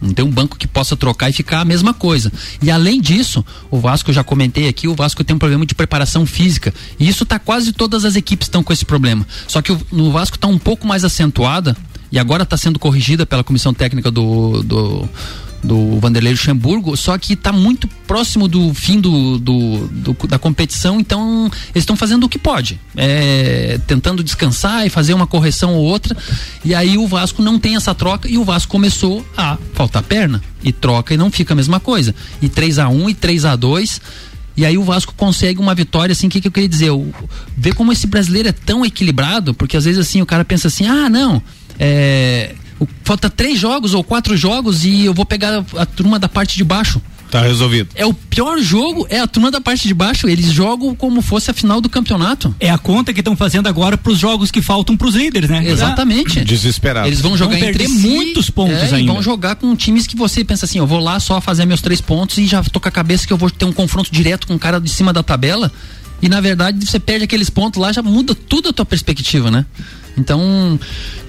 [0.00, 2.32] Não tem um banco que possa trocar e ficar a mesma coisa.
[2.62, 5.74] E além disso, o Vasco, eu já comentei aqui, o Vasco tem um problema de
[5.74, 6.72] preparação física.
[6.98, 9.26] E isso tá quase todas as equipes estão com esse problema.
[9.46, 11.76] Só que o, no Vasco está um pouco mais acentuada
[12.10, 15.08] e agora está sendo corrigida pela comissão técnica do, do
[15.62, 21.00] do Vanderlei Luxemburgo, só que está muito próximo do fim do, do, do da competição,
[21.00, 25.84] então eles estão fazendo o que pode, é, tentando descansar e fazer uma correção ou
[25.84, 26.16] outra,
[26.64, 30.42] e aí o Vasco não tem essa troca e o Vasco começou a faltar perna
[30.62, 32.14] e troca e não fica a mesma coisa.
[32.40, 34.00] E 3 a 1 e 3 a 2
[34.58, 36.90] e aí o Vasco consegue uma vitória, assim, o que, que eu queria dizer?
[37.56, 40.84] Ver como esse brasileiro é tão equilibrado, porque às vezes assim o cara pensa assim,
[40.84, 41.40] ah, não,
[41.78, 42.56] é,
[43.04, 46.56] Falta três jogos ou quatro jogos e eu vou pegar a, a turma da parte
[46.56, 47.00] de baixo.
[47.30, 47.90] Tá resolvido.
[47.94, 50.28] É o pior jogo, é a turma da parte de baixo.
[50.28, 52.54] Eles jogam como fosse a final do campeonato.
[52.58, 55.50] É a conta que estão fazendo agora para os jogos que faltam para os líderes,
[55.50, 55.62] né?
[55.68, 56.42] Exatamente.
[56.42, 57.06] Desesperado.
[57.06, 59.12] Eles vão jogar Vão entre perder si, muitos pontos é, e ainda.
[59.12, 62.00] vão jogar com times que você pensa assim, eu vou lá só fazer meus três
[62.00, 64.54] pontos e já tô com a cabeça que eu vou ter um confronto direto com
[64.54, 65.70] o cara de cima da tabela.
[66.22, 69.66] E na verdade você perde aqueles pontos lá, já muda tudo a tua perspectiva, né?
[70.18, 70.78] Então,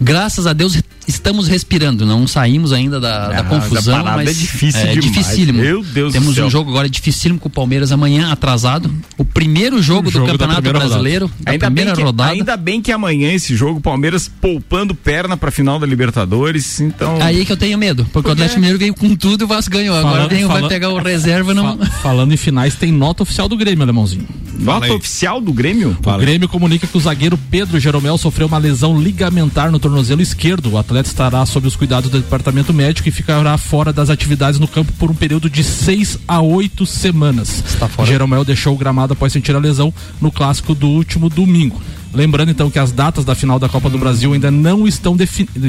[0.01, 2.05] graças a Deus, estamos respirando.
[2.05, 3.77] Não saímos ainda da, da Ah, confusão.
[3.79, 5.03] essa parada mas é difícil é demais.
[5.05, 5.59] dificílimo.
[5.61, 6.45] Meu Deus do Temos céu.
[6.47, 8.91] um jogo agora dificílimo com o Palmeiras amanhã, atrasado.
[9.17, 10.79] O primeiro jogo, Jogo do da Campeonato.
[10.87, 12.31] Brasileiro, da Ainda primeira bem, que, rodada.
[12.31, 17.21] ainda bem que amanhã esse jogo, Palmeiras poupando perna pra final da Libertadores, então...
[17.21, 19.71] Aí que eu tenho medo, porque o Atlético Mineiro veio com tudo e o Vasco
[19.71, 19.95] ganhou.
[19.95, 21.77] Agora Falando- vem, vai falando- pegar o reserva não.
[21.77, 24.27] Fa- falando em finais, tem nota oficial do Grêmio, alemãozinho.
[24.57, 25.97] Nota oficial do Grêmio?
[26.05, 30.71] O Grêmio comunica que o zagueiro Pedro Jeromel sofreu uma lesão ligamentar no tornozelo esquerdo.
[30.71, 34.67] O atleta estará sob os cuidados do departamento médico e ficará fora das atividades no
[34.67, 37.63] campo por um período de seis a oito semanas.
[38.05, 41.81] Jeromel deixou o gramado após sentir a lesão no clássico do último domingo.
[42.13, 45.15] Lembrando então que as datas da final da Copa do Brasil ainda não estão,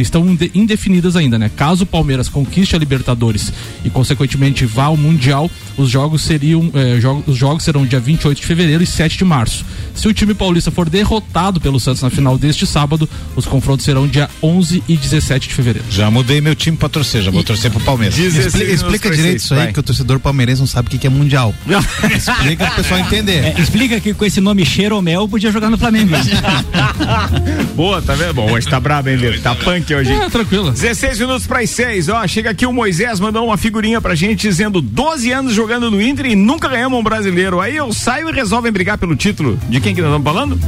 [0.01, 1.51] estão inde- indefinidas ainda, né?
[1.55, 3.53] Caso o Palmeiras conquiste a Libertadores
[3.85, 8.41] e consequentemente vá ao Mundial, os jogos seriam eh, jo- os jogos serão dia 28
[8.41, 9.65] de fevereiro e 7 de março.
[9.95, 14.07] Se o time paulista for derrotado pelo Santos na final deste sábado, os confrontos serão
[14.07, 15.87] dia 11 e 17 de fevereiro.
[15.91, 18.17] Já mudei meu time pra torcer, já vou torcer pro Palmeiras.
[18.19, 21.11] Explica, explica direito isso aí, que o torcedor palmeirense não sabe o que que é
[21.11, 21.55] mundial.
[22.17, 23.45] explica pro pessoal entender.
[23.45, 26.11] É, explica que com esse nome Xeromel podia jogar no Flamengo.
[27.75, 28.35] Boa, tá vendo?
[28.35, 29.41] Bom, hoje tá brabo, hein, Lito?
[29.41, 30.21] Tá punk hoje, hein?
[30.23, 30.71] É, tranquilo.
[30.71, 32.27] 16 minutos para as 6, ó.
[32.27, 36.27] Chega aqui o Moisés, mandou uma figurinha pra gente dizendo 12 anos jogando no Inter
[36.27, 37.61] e nunca ganhamos um brasileiro.
[37.61, 39.59] Aí eu saio e resolvem brigar pelo título.
[39.69, 40.59] De quem que nós estamos falando?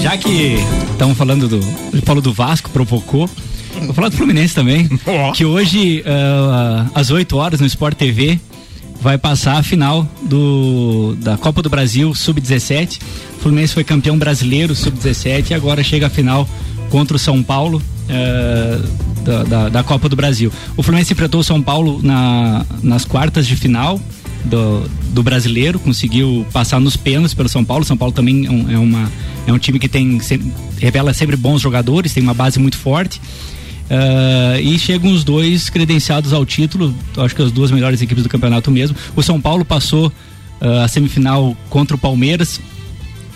[0.00, 0.54] já que
[0.92, 1.58] estamos falando do.
[1.92, 3.28] Ele falou do Vasco, provocou.
[3.80, 4.88] Vou falar do Fluminense também.
[5.34, 8.38] Que hoje, ah, às 8 horas, no Sport TV,
[9.02, 13.00] vai passar a final do, da Copa do Brasil Sub-17.
[13.36, 16.48] O Fluminense foi campeão brasileiro Sub-17 e agora chega a final
[16.88, 17.82] contra o São Paulo.
[18.08, 20.52] ah, da, da, da Copa do Brasil.
[20.76, 24.00] O Fluminense enfrentou o São Paulo na, nas quartas de final
[24.44, 24.82] do,
[25.12, 27.84] do brasileiro, conseguiu passar nos pênaltis pelo São Paulo.
[27.84, 29.12] São Paulo também é um, é uma,
[29.46, 30.20] é um time que tem
[30.78, 33.20] revela sempre bons jogadores, tem uma base muito forte.
[33.90, 38.28] Ah, e chegam os dois credenciados ao título, acho que as duas melhores equipes do
[38.28, 38.96] campeonato mesmo.
[39.14, 40.12] O São Paulo passou
[40.60, 42.60] ah, a semifinal contra o Palmeiras,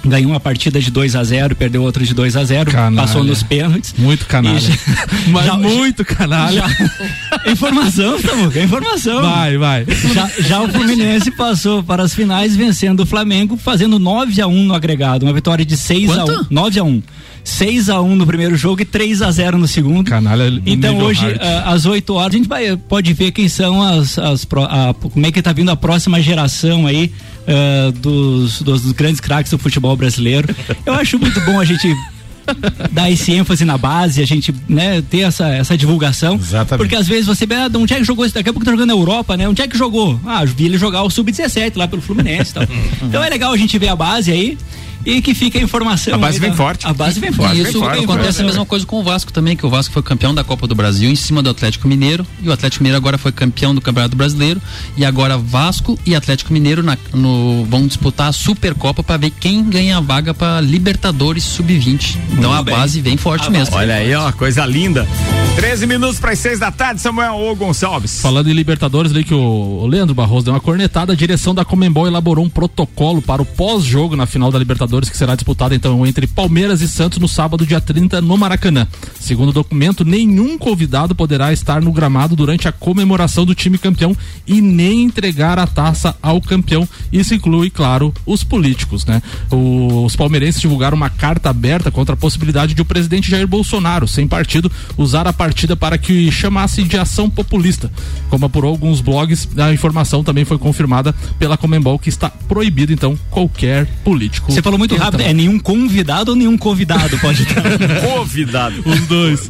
[0.05, 3.07] ganhou uma partida de 2 a 0 perdeu outra de 2 a 0 Canalha.
[3.09, 3.93] passou nos pênaltis.
[3.99, 4.61] Muito canalha.
[4.61, 4.73] Já-
[5.29, 6.63] Mas já- muito canalha.
[6.69, 9.21] já- informação, Samuca, informação.
[9.23, 9.85] Vai, vai.
[10.15, 14.65] Já, já o Fluminense passou para as finais vencendo o Flamengo, fazendo 9 a 1
[14.65, 17.03] no agregado, uma vitória de 6 a 1, 9 a 1.
[17.47, 20.11] 6 a 1 no primeiro jogo e 3 a 0 no segundo.
[20.11, 20.61] Canalha.
[20.67, 21.39] Então hoje, hard.
[21.65, 24.19] às 8 horas, a gente vai, pode ver quem são as.
[24.19, 27.13] as a- como é que tá vindo a próxima geração aí
[27.47, 30.53] ah, dos, dos, dos grandes craques do futebol brasileiro.
[30.85, 31.95] Eu acho muito bom a gente
[32.91, 36.35] dar esse ênfase na base, a gente né, ter essa, essa divulgação.
[36.35, 36.79] Exatamente.
[36.79, 38.35] Porque às vezes você vê, ah, onde é que jogou isso?
[38.35, 39.49] Daqui a pouco tá jogando na Europa, né?
[39.49, 40.21] Onde é que jogou?
[40.27, 42.65] Ah, vi ele jogar o Sub-17 lá pelo Fluminense e tal.
[43.07, 44.59] então é legal a gente ver a base aí
[45.07, 46.13] e que fica a informação.
[46.15, 46.87] A base aí vem da- forte.
[46.87, 47.53] A base vem forte.
[47.57, 48.43] E vem isso forte, acontece forte.
[48.43, 50.75] a mesma coisa com o Vasco também, que o Vasco foi campeão da Copa do
[50.75, 54.17] Brasil em cima do Atlético Mineiro e o Atlético Mineiro agora foi campeão do Campeonato
[54.17, 54.61] Brasileiro
[54.97, 59.63] e agora Vasco e Atlético Mineiro na- no- vão disputar a Supercopa para ver quem
[59.63, 62.17] ganha a vaga para Libertadores Sub-20.
[62.33, 62.75] Então Muito a bem.
[62.75, 63.77] base vem forte mesmo.
[63.77, 65.07] Olha aí, ó, coisa linda.
[65.55, 68.21] 13 minutos para as 6 da tarde, Samuel Ô Gonçalves.
[68.21, 72.07] Falando em Libertadores, ali que o Leandro Barroso deu uma cornetada, a direção da Comembol
[72.07, 76.07] elaborou um protocolo para o pós-jogo na final da Libertadores Libertadores, que será disputada então
[76.07, 78.87] entre Palmeiras e Santos no sábado, dia 30, no Maracanã.
[79.19, 84.17] Segundo o documento, nenhum convidado poderá estar no gramado durante a comemoração do time campeão
[84.47, 86.89] e nem entregar a taça ao campeão.
[87.13, 89.23] Isso inclui, claro, os políticos, né?
[89.51, 94.27] os palmeirenses divulgaram uma carta aberta contra a possibilidade de o presidente Jair Bolsonaro, sem
[94.27, 97.91] partido, usar a partida para que chamasse de ação populista.
[98.31, 103.19] Como apurou alguns blogs, a informação também foi confirmada pela Comembol que está proibido então
[103.31, 104.53] qualquer político.
[104.53, 105.07] Você falou muito entrar.
[105.07, 107.63] rápido, é nenhum convidado ou nenhum convidado pode estar?
[108.01, 108.83] convidado.
[108.85, 109.49] Os dois.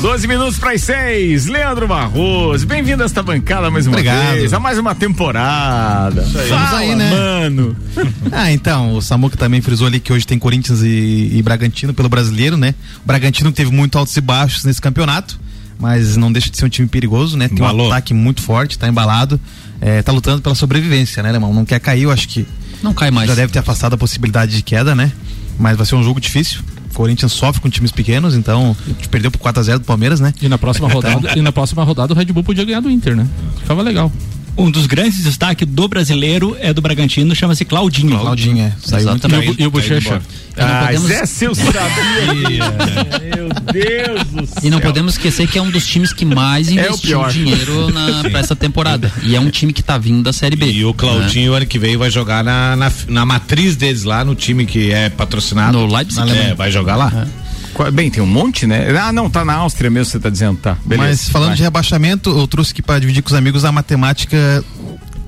[0.00, 1.46] 12 minutos para as seis.
[1.46, 4.34] Leandro Barroso, bem-vindo a esta bancada mais uma Obrigado.
[4.34, 6.22] vez, a mais uma temporada.
[6.22, 6.48] Isso aí.
[6.48, 7.10] Fala, aí, né?
[7.10, 7.76] Mano.
[8.32, 12.08] ah, então, o Samuca também frisou ali que hoje tem Corinthians e, e Bragantino pelo
[12.08, 12.74] brasileiro, né?
[13.02, 15.38] O Bragantino teve muito altos e baixos nesse campeonato,
[15.78, 17.48] mas não deixa de ser um time perigoso, né?
[17.48, 19.40] Tem um ataque muito forte, tá embalado,
[19.80, 21.52] é, tá lutando pela sobrevivência, né, irmão?
[21.52, 22.46] Não quer cair, eu acho que.
[22.84, 23.28] Não cai mais.
[23.28, 25.10] Já deve ter afastado a possibilidade de queda, né?
[25.58, 26.60] Mas vai ser um jogo difícil.
[26.90, 28.76] O Corinthians sofre com times pequenos, então
[29.10, 30.34] perdeu por 4 a 0 do Palmeiras, né?
[30.40, 33.16] E na próxima rodada, e na próxima rodada o Red Bull podia ganhar do Inter,
[33.16, 33.26] né?
[33.58, 34.12] Ficava legal.
[34.56, 38.18] Um dos grandes destaques do brasileiro é do Bragantino, chama-se Claudinho.
[38.18, 38.72] Claudinho, é.
[38.80, 39.60] Saiu Exatamente.
[39.60, 40.22] E o, Bochecha.
[40.56, 41.08] Ah, podemos...
[41.08, 41.74] Zé, se eu sabia.
[43.34, 44.62] Meu Deus do céu.
[44.62, 47.90] E não podemos esquecer que é um dos times que mais é investiu é dinheiro
[47.90, 49.12] na, pra essa temporada.
[49.24, 50.70] E é um time que tá vindo da Série B.
[50.70, 51.56] E o Claudinho, né?
[51.58, 55.08] ano que vem, vai jogar na, na, na, matriz deles lá, no time que é
[55.08, 55.76] patrocinado.
[55.76, 56.30] No Leipzig.
[56.30, 57.12] É, vai jogar lá.
[57.40, 57.43] É.
[57.92, 58.96] Bem, tem um monte, né?
[58.96, 60.76] Ah, não, tá na Áustria mesmo, você tá dizendo, tá.
[60.84, 61.56] Beleza, Mas falando vai.
[61.56, 64.64] de rebaixamento, eu trouxe aqui para dividir com os amigos a matemática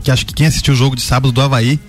[0.03, 1.81] que acho que quem assistiu o jogo de sábado do Havaí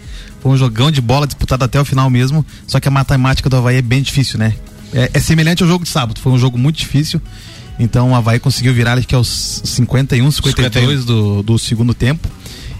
[0.41, 3.57] foi um jogão de bola disputado até o final mesmo, só que a matemática do
[3.57, 4.55] Havaí é bem difícil, né?
[4.91, 7.21] É, é semelhante ao jogo de sábado, foi um jogo muito difícil.
[7.79, 12.27] Então o Havaí conseguiu virar acho que aos 51, 52 Do, do segundo tempo.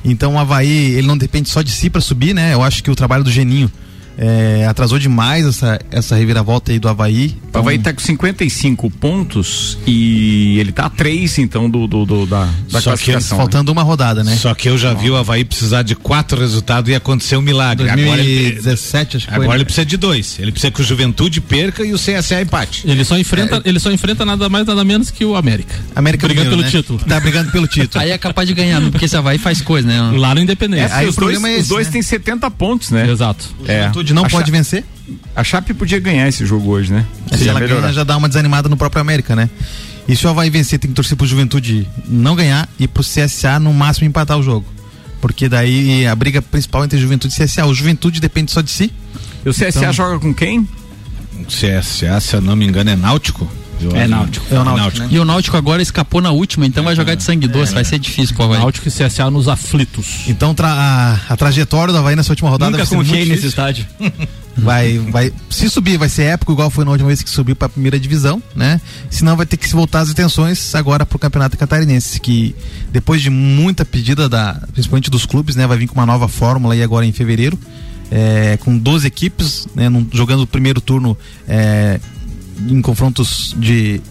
[0.04, 2.54] Então o Havaí, ele não depende só de si para subir, né?
[2.54, 3.72] Eu acho que o trabalho do Geninho
[4.18, 7.36] é, atrasou demais essa, essa reviravolta aí do Havaí.
[7.50, 7.62] Então...
[7.62, 12.26] O Havaí tá com 55 pontos e ele tá a 3, então, do, do, do
[12.26, 13.38] da, da Só classificação.
[13.38, 14.36] Que, faltando uma rodada, né?
[14.36, 17.86] Só que eu já vi o Havaí precisar de quatro resultados e acontecer um milagre.
[17.88, 20.40] 2017, agora ele, acho que Agora ele precisa de dois.
[20.40, 22.90] Ele precisa que o Juventude perca e o CSA empate.
[22.90, 23.70] Ele só enfrenta, é.
[23.70, 25.76] ele só enfrenta nada mais, nada menos que o América.
[25.96, 26.70] América brigando pelo né?
[26.70, 27.00] título.
[27.00, 28.02] Tá brigando pelo título.
[28.04, 30.18] aí é capaz de ganhar, porque esse Havaí faz coisa, né?
[30.18, 30.94] Lá no Independência.
[30.94, 31.94] É, aí os, dois, é esse, os dois né?
[31.94, 33.10] têm 70 pontos, né?
[33.10, 33.46] Exato.
[33.60, 33.82] O é.
[33.82, 34.84] Juventude não a pode vencer?
[35.36, 37.06] A Chape podia ganhar esse jogo hoje, né?
[37.36, 39.50] Se ela ganhar, já dá uma desanimada no próprio América, né?
[40.08, 43.60] E se o Havaí vencer, tem que torcer pro Juventude não ganhar e pro CSA
[43.60, 44.66] no máximo empatar o jogo.
[45.20, 47.66] Porque daí a briga principal entre Juventude e CSA.
[47.66, 48.92] O Juventude depende só de si.
[49.46, 49.94] E o CSA então...
[49.94, 50.60] joga com quem?
[50.60, 53.50] O CSA, se eu não me engano, é Náutico.
[53.94, 54.46] É Náutico.
[54.50, 55.00] É o Náutico.
[55.04, 55.10] Né?
[55.12, 57.86] E o Náutico agora escapou na última, então vai jogar de sangue doce, é, vai
[57.86, 58.60] ser difícil pro Havaí.
[58.60, 60.28] Náutico e CSA nos aflitos.
[60.28, 63.86] Então a, a, trajetória do Havaí nessa última rodada Nunca vai ser confiei nesse estádio.
[64.58, 67.68] vai, vai, se subir vai ser épico, igual foi na última vez que subiu para
[67.68, 68.82] a primeira divisão, né?
[69.10, 72.56] Senão vai ter que se voltar as atenções agora pro Campeonato Catarinense, que
[72.92, 76.74] depois de muita pedida da, principalmente dos clubes, né, vai vir com uma nova fórmula
[76.74, 77.58] aí agora em fevereiro.
[78.10, 82.00] É, com 12 equipes, né, num, jogando o primeiro turno é,
[82.68, 84.02] em confrontos de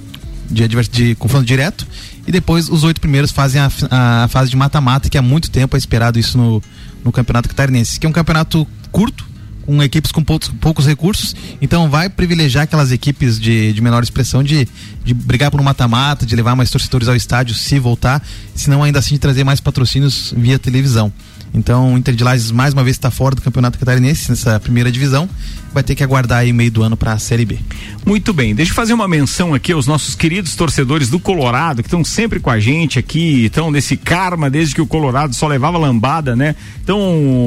[0.51, 1.87] de, de confronto direto
[2.27, 5.77] e depois os oito primeiros fazem a, a fase de mata-mata, que há muito tempo
[5.77, 6.63] é esperado isso no,
[7.05, 9.27] no Campeonato Catarinense, que é um campeonato curto,
[9.65, 14.43] com equipes com poucos, poucos recursos, então vai privilegiar aquelas equipes de, de menor expressão
[14.43, 14.69] de,
[15.05, 18.85] de brigar por um mata-mata, de levar mais torcedores ao estádio se voltar, se não
[18.85, 21.13] ainda assim de trazer mais patrocínios via televisão.
[21.53, 24.91] Então o Inter de Lages mais uma vez está fora do Campeonato Catarinense nessa primeira
[24.91, 25.29] divisão
[25.77, 27.59] vai ter que aguardar aí meio do ano para a Série B.
[28.07, 31.89] Muito bem, deixa eu fazer uma menção aqui aos nossos queridos torcedores do Colorado, que
[31.89, 35.77] estão sempre com a gente aqui, estão nesse karma desde que o Colorado só levava
[35.77, 36.57] lambada, né?
[36.83, 36.99] Então,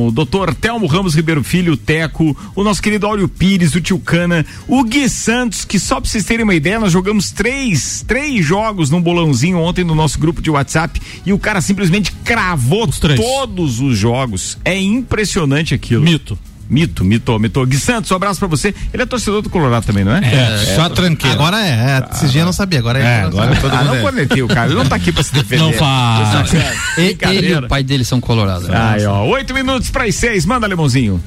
[0.08, 3.98] o doutor Telmo Ramos Ribeiro Filho, o Teco, o nosso querido Áureo Pires, o Tio
[3.98, 8.46] Cana, o Gui Santos, que só para vocês terem uma ideia, nós jogamos três, três
[8.46, 13.00] jogos num bolãozinho ontem no nosso grupo de WhatsApp e o cara simplesmente cravou os
[13.00, 14.56] todos os jogos.
[14.64, 16.04] É impressionante aquilo.
[16.04, 16.38] Mito.
[16.70, 17.66] Mito, mito, mito.
[17.66, 18.76] Gui Santos, um abraço pra você.
[18.94, 20.22] Ele é torcedor do Colorado também, não é?
[20.24, 21.34] É, é só é, tranquilo.
[21.34, 23.04] Agora é, é esses dias eu não sabia, agora é.
[23.04, 25.64] é agora todo ah, não cornetei o cara, ele não tá aqui pra se defender.
[25.64, 26.54] Não faz.
[26.98, 28.70] Ele e o pai dele são colorados.
[28.70, 31.22] Aí, ó, oito minutos para as seis, manda, Lemãozinho.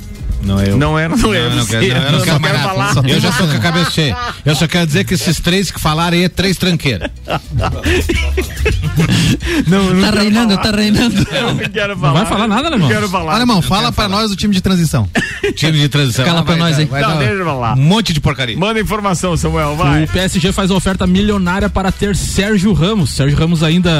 [0.45, 0.76] Não é eu.
[0.76, 1.49] Não era, não, é.
[1.49, 2.95] Não, não, quero, não, eu não, quero, quero falar.
[3.09, 4.16] Eu já tô com a cabeça cheia.
[4.45, 7.11] Eu só quero dizer que esses três que falaram aí é três tranqueiras.
[9.66, 10.62] não, não tá reinando, falar.
[10.62, 11.26] tá reinando.
[11.30, 12.12] Eu não quero falar.
[12.12, 12.88] Não vai falar nada, Alemão?
[12.88, 13.34] Quero falar.
[13.34, 15.09] Alemão, fala pra nós do time de transição.
[15.55, 16.24] time de transição.
[16.24, 16.88] Cala pra nós aí.
[16.88, 17.76] Não, deixa eu falar.
[17.76, 18.57] Um monte de porcaria.
[18.57, 20.05] Manda informação, Samuel, vai.
[20.05, 23.11] O PSG faz uma oferta milionária para ter Sérgio Ramos.
[23.11, 23.90] Sérgio Ramos ainda.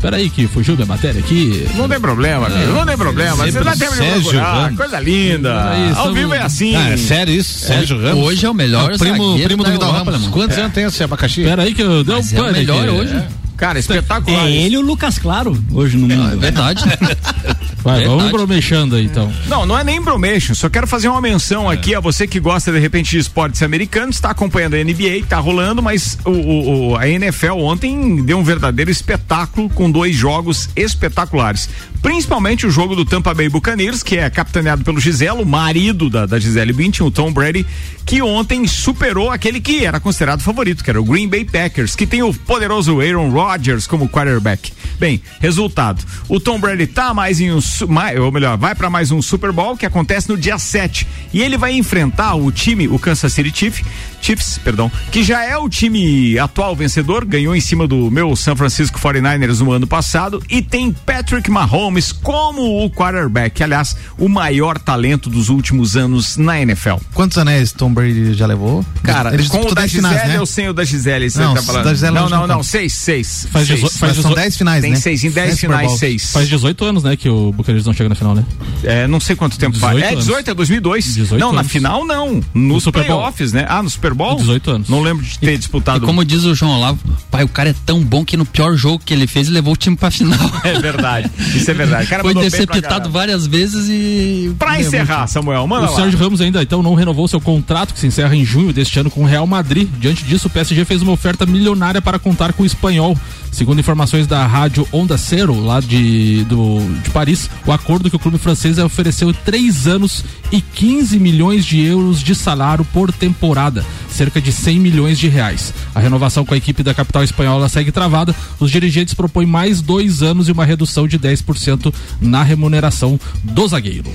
[0.00, 1.66] Peraí, que fugiu da matéria aqui.
[1.74, 2.72] Não tem problema, amigo.
[2.72, 3.36] Não tem problema.
[3.36, 4.76] Você vai ter Sérgio Ramos.
[4.76, 5.89] Coisa linda.
[5.98, 6.74] Ao vivo é assim.
[6.76, 7.66] Ah, é sério isso?
[7.66, 8.24] Sérgio Ramos?
[8.24, 10.28] Hoje é o melhor É o primo, zagueiro primo do da Vidal Ramos.
[10.28, 10.60] Quantos É.
[10.62, 11.42] anos tem esse abacaxi?
[11.44, 12.90] Pera aí que eu dei um Mas é o melhor aqui.
[12.90, 13.22] hoje.
[13.56, 14.46] Cara, espetacular.
[14.46, 16.32] É ele e o Lucas Claro hoje no mundo.
[16.32, 16.82] É verdade.
[17.82, 19.30] Vai, vamos bromechando aí então.
[19.48, 22.70] Não, não é nem bromation, só quero fazer uma menção aqui a você que gosta
[22.70, 26.96] de repente de esportes americanos, está acompanhando a NBA, tá rolando, mas o, o- o-
[26.96, 31.70] a NFL ontem deu um verdadeiro espetáculo com dois jogos espetaculares.
[32.02, 36.38] Principalmente o jogo do Tampa Bay Buccaneers, que é capitaneado pelo Giselo, marido da, da
[36.38, 37.66] Gisele Bündchen, o Tom Brady,
[38.06, 42.06] que ontem superou aquele que era considerado favorito, que era o Green Bay Packers, que
[42.06, 44.72] tem o poderoso Aaron Rodgers como quarterback.
[44.98, 48.88] Bem, resultado, o Tom Brady tá mais em um, su- mai- ou melhor, vai para
[48.88, 51.06] mais um Super Bowl que acontece no dia 7.
[51.34, 53.84] E ele vai enfrentar o time, o Kansas City Chiefs,
[54.30, 58.54] Chiefs, perdão, que já é o time atual vencedor, ganhou em cima do meu San
[58.54, 64.78] Francisco 49ers no ano passado e tem Patrick Mahomes como o quarterback, aliás, o maior
[64.78, 66.96] talento dos últimos anos na NFL.
[67.12, 68.84] Quantos anéis Tom Brady já levou?
[69.02, 70.40] Cara, Ele com o disputou da 10 Gisele finais, né?
[70.40, 71.84] ou sem o da Gisele, você Não, tá falando?
[71.84, 73.48] da Gisele não, não, não não, seis, seis.
[73.50, 73.80] Faz seis.
[73.82, 74.96] dezo- faz são 10 finais, Tem né?
[74.96, 76.30] seis, em 10 Dez Super finais, seis.
[76.32, 78.44] Faz 18 anos, né, que o Buccaneers não chega na final, né?
[78.84, 79.94] É, não sei quanto tempo faz.
[79.96, 80.24] 18 É, anos.
[80.26, 81.14] 18, é 2002.
[81.14, 81.72] 18 não, na anos.
[81.72, 82.40] final não.
[82.54, 83.18] Nos Super Bowl.
[83.18, 83.66] playoffs, né?
[83.68, 84.19] Ah, no Super Bowl?
[84.36, 84.88] 18 anos.
[84.88, 86.04] Não lembro de ter E disputado.
[86.06, 86.98] como diz o João Olavo,
[87.30, 89.74] pai, o cara é tão bom que no pior jogo que ele fez, ele levou
[89.74, 90.38] o time pra final.
[90.64, 91.30] É verdade.
[91.54, 92.06] Isso é verdade.
[92.20, 94.54] Foi interceptado várias vezes e.
[94.58, 95.96] Pra encerrar, Samuel, manda o lá.
[95.96, 99.10] Sérgio Ramos ainda então não renovou seu contrato, que se encerra em junho deste ano
[99.10, 99.88] com o Real Madrid.
[99.98, 103.16] Diante disso, o PSG fez uma oferta milionária para contar com o espanhol.
[103.50, 108.18] Segundo informações da rádio Onda Cero, lá de, do, de Paris, o acordo que o
[108.18, 114.40] clube francês ofereceu três anos e 15 milhões de euros de salário por temporada, cerca
[114.40, 115.72] de 100 milhões de reais.
[115.94, 118.34] A renovação com a equipe da capital espanhola segue travada.
[118.58, 124.10] Os dirigentes propõem mais dois anos e uma redução de 10% na remuneração do zagueiro.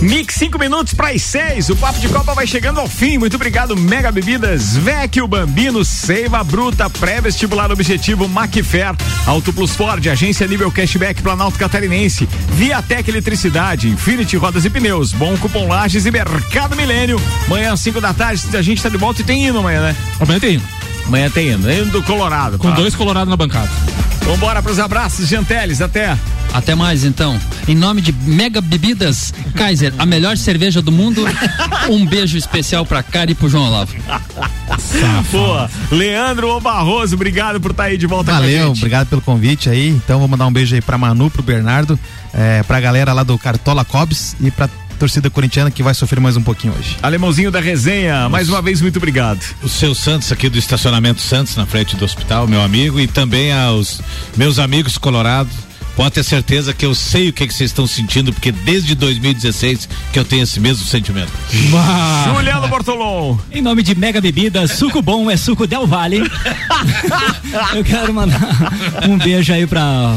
[0.00, 1.70] Mix 5 minutos para as 6.
[1.70, 3.18] O Papo de Copa vai chegando ao fim.
[3.18, 8.94] Muito obrigado, Mega Bebidas, Vecchio Bambino, Seiva Bruta, Pré-Vestibular Objetivo Macfer,
[9.26, 15.36] Auto Plus Ford, Agência Nível Cashback Planalto Catarinense, Viatec Eletricidade, Infinity Rodas e Pneus, Bom
[15.36, 17.20] Cupom Lages e Mercado Milênio.
[17.46, 19.96] Amanhã às 5 da tarde a gente tá de volta e tem hino amanhã, né?
[20.20, 20.62] Amanhã tem hino.
[21.06, 22.58] Amanhã tem hino, hino do Colorado.
[22.58, 22.76] Com tá?
[22.76, 23.68] dois colorados na bancada.
[24.22, 26.16] Vambora pros abraços, Janteles, até.
[26.52, 27.38] Até mais então.
[27.68, 31.24] Em nome de Mega Bebidas Kaiser, a melhor cerveja do mundo.
[31.90, 33.92] Um beijo especial pra Cara e pro João Olavo.
[35.30, 35.70] Boa.
[35.90, 38.78] Leandro O Barroso, obrigado por estar aí de volta com a Valeu, gente.
[38.78, 39.88] obrigado pelo convite aí.
[39.88, 41.98] Então vou mandar um beijo aí pra Manu, pro Bernardo,
[42.32, 44.68] é, pra galera lá do Cartola Cobs e pra
[44.98, 46.96] torcida corintiana que vai sofrer mais um pouquinho hoje.
[47.02, 49.44] Alemãozinho da resenha, mais uma vez, muito obrigado.
[49.62, 53.52] O seu Santos aqui do estacionamento Santos, na frente do hospital, meu amigo, e também
[53.52, 54.00] aos
[54.36, 55.52] meus amigos colorados.
[55.96, 59.88] Pode ter certeza que eu sei o que, que vocês estão sentindo, porque desde 2016
[60.12, 61.30] que eu tenho esse mesmo sentimento.
[62.34, 63.38] Juliano Bortolom.
[63.52, 66.18] Em nome de Mega Bebidas, suco bom é suco Del Valle.
[67.74, 68.40] eu quero mandar
[69.08, 70.16] um beijo aí pra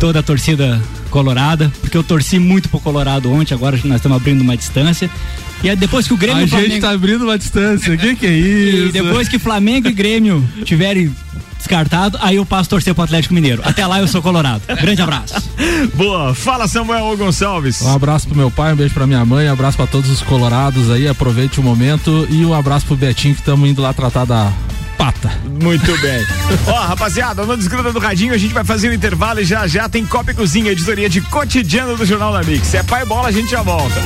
[0.00, 4.40] toda a torcida colorada, porque eu torci muito pro Colorado ontem, agora nós estamos abrindo
[4.40, 5.10] uma distância.
[5.62, 6.80] E aí depois que o Grêmio A gente Flamengo...
[6.80, 7.92] tá abrindo uma distância.
[7.94, 8.88] O que, que é isso?
[8.88, 11.12] E depois que Flamengo e Grêmio tiverem
[11.58, 13.60] descartado, aí eu passo a torcer pro Atlético Mineiro.
[13.64, 14.62] Até lá eu sou colorado.
[14.80, 15.34] Grande abraço.
[15.94, 17.82] Boa, fala Samuel Gonçalves.
[17.82, 20.22] Um abraço pro meu pai, um beijo pra minha mãe, um abraço pra todos os
[20.22, 24.24] colorados aí, aproveite o momento e um abraço pro Betinho que estamos indo lá tratar
[24.24, 24.52] da
[24.98, 25.30] pata.
[25.44, 26.26] Muito bem.
[26.66, 29.88] Ó, rapaziada, não desgruda do radinho, a gente vai fazer o intervalo e já já
[29.88, 32.66] tem Copa e Cozinha, editoria de cotidiano do Jornal da Mix.
[32.66, 34.02] Se é pai bola, a gente já volta.